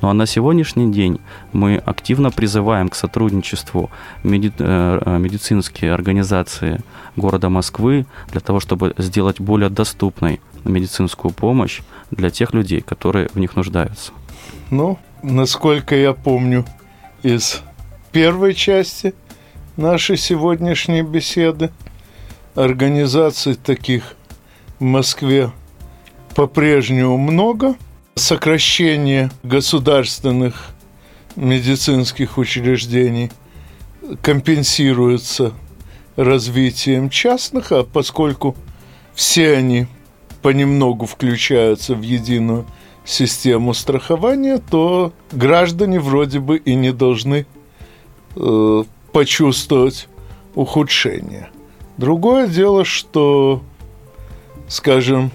Ну 0.00 0.08
а 0.08 0.14
на 0.14 0.26
сегодняшний 0.26 0.92
день 0.92 1.20
мы 1.52 1.76
активно 1.76 2.30
призываем 2.30 2.88
к 2.88 2.94
сотрудничеству 2.94 3.90
меди- 4.22 4.52
э, 4.58 5.00
э, 5.04 5.18
медицинские 5.18 5.92
организации 5.92 6.80
города 7.16 7.48
Москвы 7.48 8.06
для 8.30 8.40
того, 8.40 8.60
чтобы 8.60 8.94
сделать 8.98 9.40
более 9.40 9.70
доступной 9.70 10.40
медицинскую 10.64 11.32
помощь 11.32 11.80
для 12.10 12.30
тех 12.30 12.54
людей, 12.54 12.80
которые 12.80 13.28
в 13.34 13.38
них 13.38 13.56
нуждаются. 13.56 14.12
Ну, 14.70 14.98
насколько 15.22 15.96
я 15.96 16.12
помню 16.12 16.64
из 17.22 17.62
первой 18.12 18.54
части 18.54 19.14
нашей 19.76 20.16
сегодняшней 20.16 21.02
беседы, 21.02 21.70
организаций 22.54 23.54
таких 23.54 24.14
в 24.78 24.84
Москве 24.84 25.50
по-прежнему 26.36 27.16
много– 27.16 27.74
сокращение 28.18 29.30
государственных 29.42 30.70
медицинских 31.36 32.36
учреждений 32.38 33.30
компенсируется 34.22 35.52
развитием 36.16 37.10
частных, 37.10 37.72
а 37.72 37.84
поскольку 37.84 38.56
все 39.14 39.56
они 39.56 39.86
понемногу 40.42 41.06
включаются 41.06 41.94
в 41.94 42.02
единую 42.02 42.66
систему 43.04 43.72
страхования, 43.72 44.58
то 44.58 45.12
граждане 45.32 46.00
вроде 46.00 46.40
бы 46.40 46.58
и 46.58 46.74
не 46.74 46.92
должны 46.92 47.46
э, 48.36 48.84
почувствовать 49.12 50.08
ухудшение. 50.54 51.50
Другое 51.96 52.46
дело, 52.46 52.84
что, 52.84 53.62
скажем, 54.68 55.30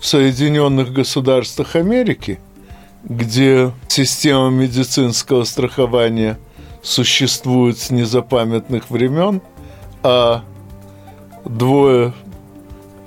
в 0.00 0.06
Соединенных 0.06 0.92
Государствах 0.92 1.76
Америки, 1.76 2.40
где 3.04 3.70
система 3.86 4.48
медицинского 4.50 5.44
страхования 5.44 6.38
существует 6.82 7.78
с 7.78 7.90
незапамятных 7.90 8.90
времен, 8.90 9.42
а 10.02 10.42
двое 11.44 12.14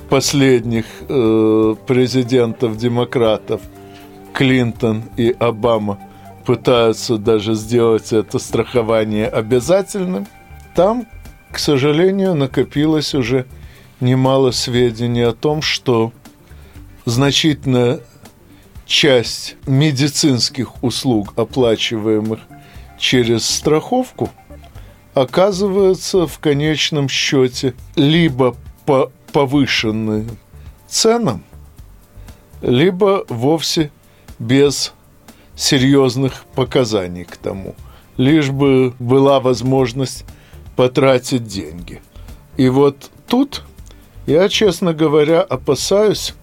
последних 0.09 0.85
э, 1.09 1.75
президентов-демократов, 1.87 3.61
Клинтон 4.33 5.03
и 5.17 5.35
Обама, 5.39 5.97
пытаются 6.45 7.17
даже 7.17 7.55
сделать 7.55 8.13
это 8.13 8.37
страхование 8.37 9.27
обязательным, 9.27 10.27
там, 10.75 11.07
к 11.51 11.57
сожалению, 11.57 12.35
накопилось 12.35 13.15
уже 13.15 13.47
немало 13.99 14.51
сведений 14.51 15.21
о 15.21 15.33
том, 15.33 15.61
что 15.61 16.11
значительная 17.05 17.99
часть 18.85 19.55
медицинских 19.65 20.83
услуг, 20.83 21.33
оплачиваемых 21.35 22.39
через 22.99 23.45
страховку, 23.45 24.29
оказывается 25.13 26.27
в 26.27 26.39
конечном 26.39 27.09
счете 27.09 27.73
либо 27.95 28.55
по 28.85 29.11
повышенным 29.31 30.37
ценам, 30.87 31.43
либо 32.61 33.25
вовсе 33.29 33.91
без 34.39 34.93
серьезных 35.55 36.45
показаний 36.55 37.25
к 37.25 37.37
тому, 37.37 37.75
лишь 38.17 38.49
бы 38.49 38.93
была 38.99 39.39
возможность 39.39 40.25
потратить 40.75 41.45
деньги. 41.45 42.01
И 42.57 42.69
вот 42.69 43.11
тут 43.27 43.63
я, 44.25 44.49
честно 44.49 44.93
говоря, 44.93 45.41
опасаюсь, 45.41 46.33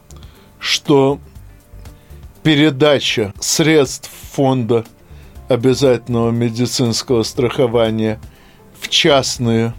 что 0.60 1.18
передача 2.42 3.32
средств 3.40 4.10
фонда 4.32 4.84
обязательного 5.48 6.30
медицинского 6.30 7.24
страхования 7.24 8.20
в 8.78 8.88
частные 8.88 9.74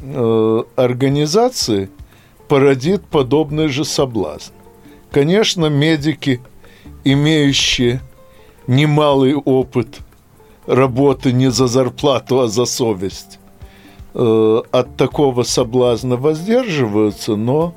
э, 0.00 0.62
организации 0.76 1.90
породит 2.48 3.04
подобный 3.06 3.68
же 3.68 3.84
соблазн. 3.84 4.52
Конечно, 5.10 5.66
медики, 5.66 6.40
имеющие 7.02 8.00
немалый 8.66 9.34
опыт 9.34 10.00
работы 10.66 11.32
не 11.32 11.50
за 11.50 11.66
зарплату, 11.66 12.40
а 12.40 12.48
за 12.48 12.66
совесть, 12.66 13.38
э, 14.14 14.62
от 14.70 14.96
такого 14.96 15.42
соблазна 15.42 16.16
воздерживаются, 16.16 17.36
но 17.36 17.74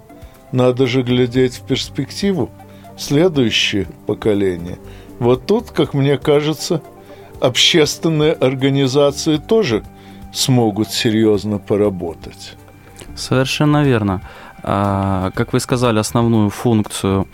надо 0.51 0.87
же 0.87 1.01
глядеть 1.03 1.55
в 1.55 1.61
перспективу 1.61 2.49
следующее 2.97 3.87
поколение. 4.05 4.77
Вот 5.19 5.45
тут, 5.45 5.71
как 5.71 5.93
мне 5.93 6.17
кажется, 6.17 6.81
общественные 7.41 8.33
организации 8.33 9.37
тоже 9.37 9.83
смогут 10.33 10.89
серьезно 10.89 11.57
поработать. 11.57 12.55
Совершенно 13.15 13.83
верно. 13.83 14.21
А, 14.61 15.31
как 15.35 15.53
вы 15.53 15.59
сказали, 15.59 15.99
основную 15.99 16.49
функцию 16.49 17.27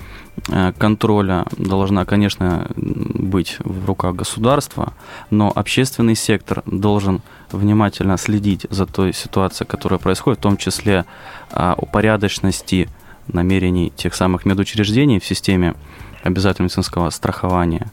э, 0.49 0.73
контроля 0.77 1.45
должна, 1.57 2.05
конечно, 2.05 2.67
быть 2.75 3.57
в 3.59 3.85
руках 3.85 4.15
государства, 4.15 4.93
но 5.31 5.51
общественный 5.53 6.15
сектор 6.15 6.61
должен 6.65 7.21
внимательно 7.51 8.17
следить 8.17 8.67
за 8.69 8.85
той 8.85 9.13
ситуацией, 9.13 9.67
которая 9.67 9.99
происходит, 9.99 10.39
в 10.39 10.43
том 10.43 10.57
числе 10.57 11.05
о 11.51 11.73
упорядоченности 11.77 12.89
намерений 13.27 13.91
тех 13.95 14.13
самых 14.15 14.45
медучреждений 14.45 15.19
в 15.19 15.25
системе 15.25 15.75
обязательного 16.23 16.67
медицинского 16.67 17.09
страхования 17.09 17.91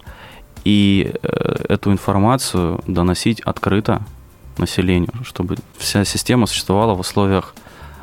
и 0.64 1.12
э, 1.22 1.64
эту 1.68 1.90
информацию 1.92 2.82
доносить 2.86 3.40
открыто 3.40 4.02
населению, 4.58 5.12
чтобы 5.24 5.56
вся 5.76 6.04
система 6.04 6.46
существовала 6.46 6.94
в 6.94 7.00
условиях 7.00 7.54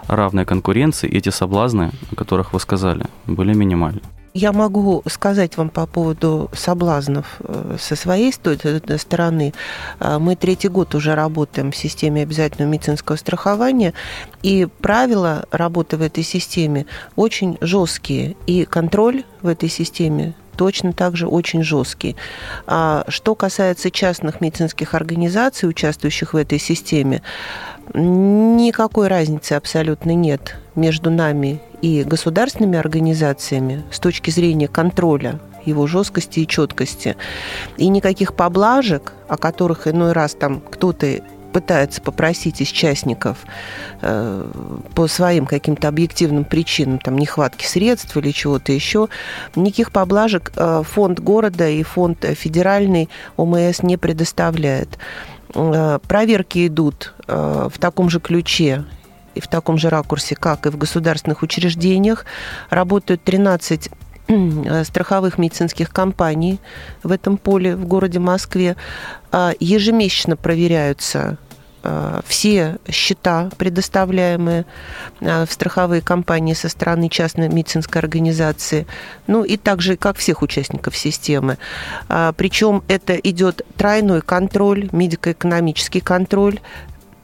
равной 0.08 0.46
конкуренции, 0.46 1.08
и 1.08 1.18
эти 1.18 1.30
соблазны, 1.30 1.92
о 2.12 2.16
которых 2.16 2.54
вы 2.54 2.60
сказали, 2.60 3.06
были 3.28 3.54
минимальны. 3.54 4.02
Я 4.34 4.52
могу 4.52 5.02
сказать 5.08 5.58
вам 5.58 5.70
по 5.70 5.88
поводу 5.88 6.50
соблазнов 6.54 7.38
э, 7.40 7.78
со 7.80 7.96
своей 7.96 8.32
стороны. 8.32 9.54
Э, 10.00 10.20
мы 10.20 10.36
третий 10.36 10.68
год 10.68 10.94
уже 10.94 11.16
работаем 11.16 11.72
в 11.72 11.76
системе 11.76 12.24
обязательного 12.24 12.72
медицинского 12.72 13.16
страхования, 13.16 13.94
и 14.44 14.68
правила 14.82 15.46
работы 15.52 15.98
в 15.98 16.02
этой 16.02 16.24
системе 16.24 16.86
очень 17.16 17.58
жесткие, 17.60 18.36
и 18.46 18.66
контроль 18.66 19.24
в 19.42 19.48
этой 19.48 19.70
системе 19.70 20.36
точно 20.60 20.92
так 20.92 21.16
же 21.16 21.26
очень 21.26 21.64
жесткий. 21.64 22.18
А 22.68 23.06
что 23.08 23.34
касается 23.34 23.90
частных 23.90 24.42
медицинских 24.42 24.94
организаций, 24.94 25.70
участвующих 25.70 26.34
в 26.34 26.36
этой 26.36 26.60
системе, 26.60 27.22
никакой 27.94 29.08
разницы 29.08 29.54
абсолютно 29.54 30.12
нет 30.12 30.58
между 30.76 31.10
нами 31.10 31.62
и 31.82 32.04
государственными 32.04 32.78
организациями 32.78 33.84
с 33.92 34.00
точки 34.00 34.30
зрения 34.30 34.68
контроля 34.68 35.40
его 35.66 35.88
жесткости 35.88 36.40
и 36.40 36.48
четкости. 36.48 37.16
И 37.78 37.88
никаких 37.88 38.34
поблажек, 38.34 39.14
о 39.28 39.38
которых 39.38 39.88
иной 39.88 40.14
раз 40.14 40.34
там 40.34 40.62
кто-то 40.62 41.22
пытается 41.52 42.02
попросить 42.02 42.62
из 42.62 42.68
частников 42.68 43.40
э, 44.02 44.46
по 44.94 45.08
своим 45.08 45.46
каким-то 45.46 45.88
объективным 45.88 46.46
причинам, 46.46 47.00
там, 47.00 47.18
нехватки 47.18 47.66
средств 47.66 48.16
или 48.18 48.32
чего-то 48.32 48.72
еще, 48.72 49.10
никаких 49.56 49.92
поблажек 49.92 50.52
э, 50.56 50.84
фонд 50.86 51.20
города 51.20 51.68
и 51.68 51.82
фонд 51.84 52.24
федеральный 52.36 53.10
ОМС 53.36 53.82
не 53.82 53.98
предоставляет. 53.98 55.00
Э, 55.54 56.00
проверки 56.08 56.68
идут 56.68 57.14
э, 57.28 57.70
в 57.72 57.78
таком 57.80 58.10
же 58.10 58.20
ключе 58.20 58.86
и 59.36 59.42
в 59.42 59.48
таком 59.48 59.78
же 59.78 59.90
ракурсе, 59.90 60.36
как 60.36 60.66
и 60.66 60.70
в 60.70 60.78
государственных 60.78 61.42
учреждениях. 61.42 62.26
Работают 62.70 63.24
13 63.24 63.90
э, 64.28 64.84
страховых 64.84 65.38
медицинских 65.38 65.90
компаний 65.90 66.60
в 67.04 67.12
этом 67.12 67.38
поле 67.38 67.76
в 67.76 67.86
городе 67.86 68.20
Москве. 68.20 68.76
А, 69.32 69.54
ежемесячно 69.60 70.36
проверяются 70.36 71.38
все 72.26 72.78
счета, 72.90 73.50
предоставляемые 73.58 74.66
э, 75.22 75.46
в 75.46 75.52
страховые 75.52 76.02
компании 76.02 76.54
со 76.54 76.70
стороны 76.70 77.10
частной 77.10 77.50
медицинской 77.50 78.02
организации, 78.02 78.86
ну 79.28 79.44
и 79.44 79.58
также 79.58 79.96
как 79.96 80.18
всех 80.18 80.42
участников 80.42 80.98
системы. 80.98 81.58
А, 82.10 82.34
Причем 82.34 82.84
это 82.88 83.16
идет 83.16 83.66
тройной 83.78 84.22
контроль, 84.22 84.90
медико-экономический 84.92 86.02
контроль, 86.02 86.60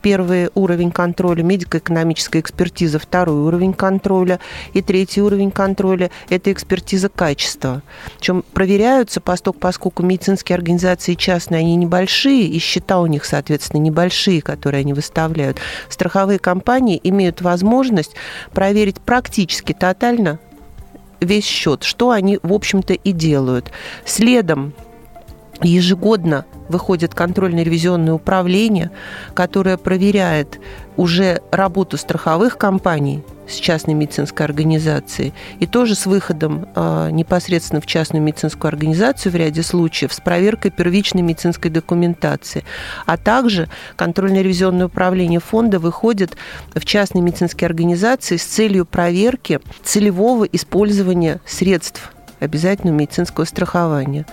первый 0.06 0.50
уровень 0.54 0.92
контроля, 0.92 1.42
медико-экономическая 1.42 2.38
экспертиза, 2.38 3.00
второй 3.00 3.40
уровень 3.40 3.72
контроля 3.72 4.38
и 4.72 4.80
третий 4.80 5.20
уровень 5.20 5.50
контроля– 5.50 6.12
это 6.28 6.52
экспертиза 6.52 7.08
качества. 7.08 7.82
Причем 8.16 8.44
проверяются, 8.52 9.20
поскольку, 9.20 9.58
поскольку 9.58 10.04
медицинские 10.04 10.54
организации 10.54 11.14
частные, 11.14 11.58
они 11.58 11.74
небольшие, 11.74 12.44
и 12.46 12.60
счета 12.60 13.00
у 13.00 13.06
них, 13.06 13.24
соответственно, 13.24 13.80
небольшие, 13.80 14.42
которые 14.42 14.82
они 14.82 14.92
выставляют. 14.92 15.58
Страховые 15.88 16.38
компании 16.38 17.00
имеют 17.02 17.40
возможность 17.40 18.14
проверить 18.54 19.00
практически 19.00 19.72
тотально 19.72 20.38
весь 21.18 21.46
счет, 21.46 21.82
что 21.82 22.10
они, 22.10 22.38
в 22.44 22.52
общем-то, 22.52 22.94
и 22.94 23.10
делают. 23.10 23.72
Следом 24.04 24.72
ежегодно 25.62 26.44
выходит 26.68 27.14
контрольно-ревизионное 27.14 28.14
управление, 28.14 28.90
которое 29.34 29.76
проверяет 29.76 30.58
уже 30.96 31.42
работу 31.50 31.96
страховых 31.96 32.56
компаний 32.56 33.22
с 33.48 33.54
частной 33.54 33.94
медицинской 33.94 34.44
организацией 34.44 35.32
и 35.60 35.66
тоже 35.66 35.94
с 35.94 36.06
выходом 36.06 36.66
э, 36.74 37.10
непосредственно 37.12 37.80
в 37.80 37.86
частную 37.86 38.22
медицинскую 38.22 38.70
организацию 38.70 39.32
в 39.32 39.36
ряде 39.36 39.62
случаев 39.62 40.12
с 40.12 40.20
проверкой 40.20 40.70
первичной 40.70 41.22
медицинской 41.22 41.70
документации. 41.70 42.64
А 43.04 43.16
также 43.16 43.68
контрольно-ревизионное 43.96 44.86
управление 44.86 45.40
фонда 45.40 45.78
выходит 45.78 46.36
в 46.74 46.84
частные 46.84 47.22
медицинские 47.22 47.66
организации 47.66 48.36
с 48.36 48.44
целью 48.44 48.84
проверки 48.84 49.60
целевого 49.84 50.44
использования 50.44 51.40
средств 51.46 52.15
обязательного 52.40 52.96
медицинского 52.96 53.44
страхования. 53.44 54.26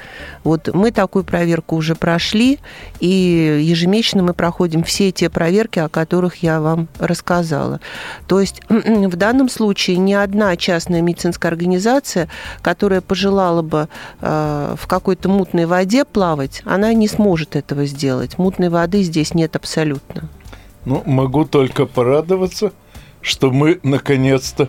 Вот 0.43 0.69
мы 0.73 0.91
такую 0.91 1.23
проверку 1.23 1.75
уже 1.75 1.95
прошли, 1.95 2.59
и 2.99 3.59
ежемесячно 3.61 4.23
мы 4.23 4.33
проходим 4.33 4.83
все 4.83 5.11
те 5.11 5.29
проверки, 5.29 5.79
о 5.79 5.89
которых 5.89 6.37
я 6.37 6.59
вам 6.59 6.87
рассказала. 6.99 7.79
То 8.27 8.39
есть 8.39 8.61
в 8.69 9.15
данном 9.15 9.49
случае 9.49 9.97
ни 9.97 10.13
одна 10.13 10.55
частная 10.57 11.01
медицинская 11.01 11.51
организация, 11.51 12.29
которая 12.61 13.01
пожелала 13.01 13.61
бы 13.61 13.87
э, 14.21 14.75
в 14.77 14.87
какой-то 14.87 15.29
мутной 15.29 15.65
воде 15.65 16.05
плавать, 16.05 16.61
она 16.65 16.93
не 16.93 17.07
сможет 17.07 17.55
этого 17.55 17.85
сделать. 17.85 18.37
Мутной 18.37 18.69
воды 18.69 19.03
здесь 19.03 19.33
нет 19.33 19.55
абсолютно. 19.55 20.29
Ну, 20.85 21.01
могу 21.05 21.45
только 21.45 21.85
порадоваться, 21.85 22.73
что 23.21 23.51
мы 23.51 23.79
наконец-то 23.83 24.67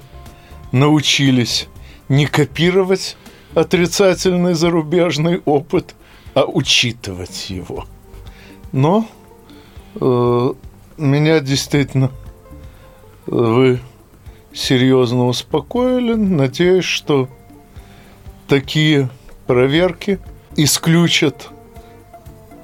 научились 0.71 1.69
не 2.09 2.27
копировать 2.27 3.17
отрицательный 3.55 4.55
зарубежный 4.55 5.41
опыт, 5.45 5.95
а 6.35 6.45
учитывать 6.45 7.51
его. 7.51 7.87
Но 8.73 9.07
э, 10.01 10.53
меня 10.97 11.41
действительно 11.41 12.11
э, 13.27 13.31
вы 13.31 13.81
серьезно 14.53 15.27
успокоили. 15.27 16.15
Надеюсь, 16.15 16.85
что 16.85 17.29
такие 18.49 19.09
проверки 19.47 20.19
исключат 20.57 21.51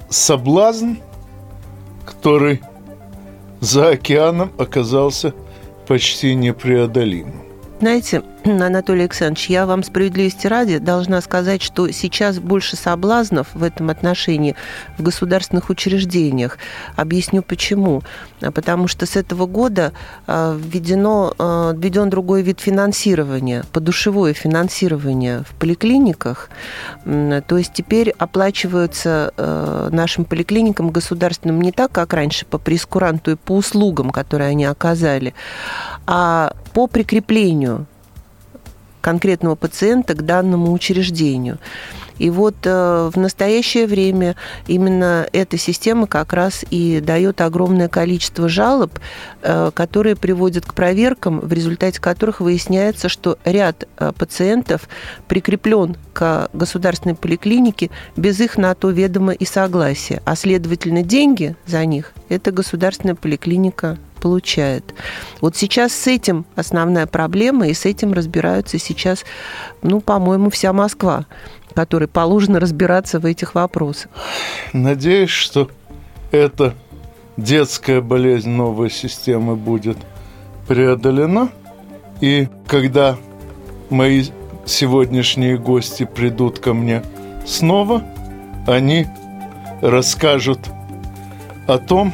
соблазн, 0.09 0.95
который 2.05 2.61
за 3.59 3.89
океаном 3.89 4.51
оказался 4.57 5.33
почти 5.87 6.35
непреодолимым. 6.35 7.50
Знаете, 7.81 8.21
Анатолий 8.45 9.01
Александрович, 9.01 9.49
я 9.49 9.65
вам 9.65 9.81
справедливости 9.81 10.45
ради 10.45 10.77
должна 10.77 11.19
сказать, 11.19 11.63
что 11.63 11.89
сейчас 11.91 12.37
больше 12.37 12.75
соблазнов 12.75 13.47
в 13.55 13.63
этом 13.63 13.89
отношении 13.89 14.55
в 14.99 15.03
государственных 15.03 15.71
учреждениях. 15.71 16.59
Объясню 16.95 17.41
почему. 17.41 18.03
Потому 18.39 18.87
что 18.87 19.05
с 19.07 19.15
этого 19.15 19.47
года 19.47 19.93
а, 20.27 20.55
введено, 20.55 21.33
а, 21.37 21.73
введен 21.73 22.09
другой 22.11 22.43
вид 22.43 22.59
финансирования, 22.59 23.63
подушевое 23.71 24.33
финансирование 24.33 25.43
в 25.49 25.55
поликлиниках. 25.55 26.49
То 27.03 27.57
есть 27.57 27.73
теперь 27.73 28.11
оплачиваются 28.11 29.33
а, 29.37 29.89
нашим 29.89 30.25
поликлиникам 30.25 30.91
государственным 30.91 31.61
не 31.61 31.71
так, 31.71 31.91
как 31.91 32.13
раньше, 32.13 32.45
по 32.45 32.59
прескуранту 32.59 33.31
и 33.31 33.35
по 33.35 33.55
услугам, 33.55 34.11
которые 34.11 34.49
они 34.49 34.65
оказали, 34.65 35.33
а 36.07 36.53
по 36.73 36.87
прикреплению 36.87 37.85
конкретного 39.01 39.55
пациента 39.55 40.13
к 40.13 40.23
данному 40.23 40.71
учреждению. 40.71 41.57
И 42.21 42.29
вот 42.29 42.55
э, 42.65 43.09
в 43.11 43.17
настоящее 43.17 43.87
время 43.87 44.35
именно 44.67 45.27
эта 45.33 45.57
система 45.57 46.05
как 46.05 46.33
раз 46.33 46.63
и 46.69 47.01
дает 47.01 47.41
огромное 47.41 47.87
количество 47.87 48.47
жалоб, 48.47 48.99
э, 49.41 49.71
которые 49.73 50.15
приводят 50.15 50.67
к 50.67 50.75
проверкам, 50.75 51.39
в 51.39 51.51
результате 51.51 51.99
которых 51.99 52.39
выясняется, 52.39 53.09
что 53.09 53.39
ряд 53.43 53.87
э, 53.97 54.11
пациентов 54.15 54.87
прикреплен 55.27 55.97
к 56.13 56.49
государственной 56.53 57.15
поликлинике 57.15 57.89
без 58.15 58.39
их 58.39 58.55
на 58.55 58.75
то 58.75 58.91
ведома 58.91 59.33
и 59.33 59.45
согласия. 59.45 60.21
А 60.23 60.35
следовательно, 60.35 61.01
деньги 61.01 61.55
за 61.65 61.83
них 61.87 62.13
эта 62.29 62.51
государственная 62.51 63.15
поликлиника 63.15 63.97
получает. 64.21 64.93
Вот 65.41 65.57
сейчас 65.57 65.91
с 65.91 66.07
этим 66.07 66.45
основная 66.55 67.07
проблема, 67.07 67.67
и 67.67 67.73
с 67.73 67.85
этим 67.85 68.13
разбираются 68.13 68.79
сейчас, 68.79 69.25
ну, 69.81 69.99
по-моему, 69.99 70.49
вся 70.49 70.71
Москва, 70.71 71.25
которой 71.73 72.07
положено 72.07 72.59
разбираться 72.59 73.19
в 73.19 73.25
этих 73.25 73.55
вопросах. 73.55 74.09
Надеюсь, 74.71 75.31
что 75.31 75.69
эта 76.31 76.73
детская 77.37 78.01
болезнь 78.01 78.49
новой 78.49 78.89
системы 78.89 79.55
будет 79.55 79.97
преодолена. 80.67 81.49
И 82.21 82.47
когда 82.67 83.17
мои 83.89 84.25
сегодняшние 84.65 85.57
гости 85.57 86.05
придут 86.05 86.59
ко 86.59 86.73
мне 86.73 87.03
снова, 87.45 88.03
они 88.67 89.07
расскажут 89.81 90.59
о 91.67 91.77
том, 91.77 92.13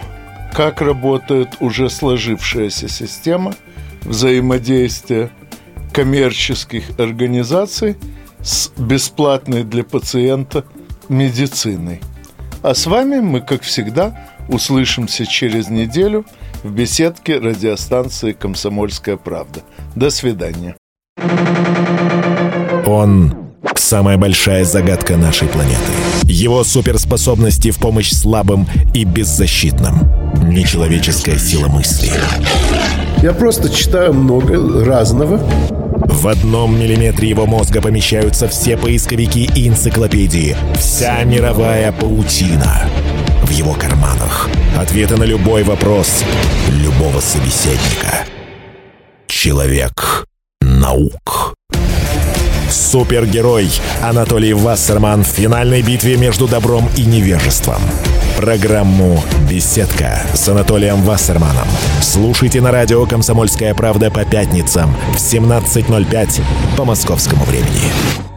как 0.58 0.82
работает 0.82 1.50
уже 1.60 1.88
сложившаяся 1.88 2.90
система 2.90 3.54
взаимодействия 4.02 5.30
коммерческих 5.94 7.00
организаций 7.00 7.96
с 8.42 8.72
бесплатной 8.76 9.64
для 9.64 9.84
пациента 9.84 10.66
медициной. 11.10 12.02
А 12.64 12.74
с 12.74 12.88
вами 12.88 13.20
мы, 13.20 13.42
как 13.42 13.62
всегда, 13.62 14.32
услышимся 14.50 15.28
через 15.28 15.70
неделю 15.70 16.26
в 16.64 16.72
беседке 16.72 17.38
радиостанции 17.38 18.32
«Комсомольская 18.32 19.18
правда». 19.18 19.60
До 19.96 20.10
свидания. 20.10 20.76
Он 22.88 23.47
Самая 23.88 24.18
большая 24.18 24.66
загадка 24.66 25.16
нашей 25.16 25.48
планеты. 25.48 25.80
Его 26.24 26.66
суперспособности 26.66 27.72
в 27.72 27.78
помощь 27.78 28.12
слабым 28.12 28.68
и 28.94 29.06
беззащитным. 29.06 30.12
Нечеловеческая 30.44 31.38
сила 31.38 31.70
мысли. 31.70 32.12
Я 33.24 33.32
просто 33.32 33.70
читаю 33.70 34.14
много 34.14 34.84
разного. 34.84 35.38
В 35.38 36.28
одном 36.28 36.78
миллиметре 36.78 37.30
его 37.30 37.46
мозга 37.46 37.82
помещаются 37.82 38.50
все 38.50 38.76
поисковики 38.76 39.50
и 39.56 39.70
энциклопедии. 39.70 40.58
Вся 40.78 41.24
мировая 41.24 41.94
паутина. 41.94 42.90
В 43.44 43.52
его 43.52 43.72
карманах. 43.74 44.50
Ответы 44.78 45.16
на 45.16 45.24
любой 45.24 45.64
вопрос 45.64 46.26
любого 46.68 47.22
собеседника. 47.22 48.26
Человек 49.28 50.26
наук. 50.60 51.56
Супергерой 52.70 53.70
Анатолий 54.02 54.54
Вассерман 54.54 55.24
в 55.24 55.28
финальной 55.28 55.82
битве 55.82 56.18
между 56.18 56.48
добром 56.48 56.90
и 56.96 57.04
невежеством. 57.04 57.82
Программу 58.38 59.24
«Беседка» 59.50 60.22
с 60.34 60.48
Анатолием 60.48 61.02
Вассерманом. 61.02 61.68
Слушайте 62.02 62.62
на 62.62 62.72
радио 62.72 63.06
«Комсомольская 63.06 63.74
правда» 63.74 64.12
по 64.12 64.26
пятницам 64.26 64.96
в 65.14 65.18
17.05 65.18 66.42
по 66.78 66.86
московскому 66.86 67.46
времени. 67.46 68.37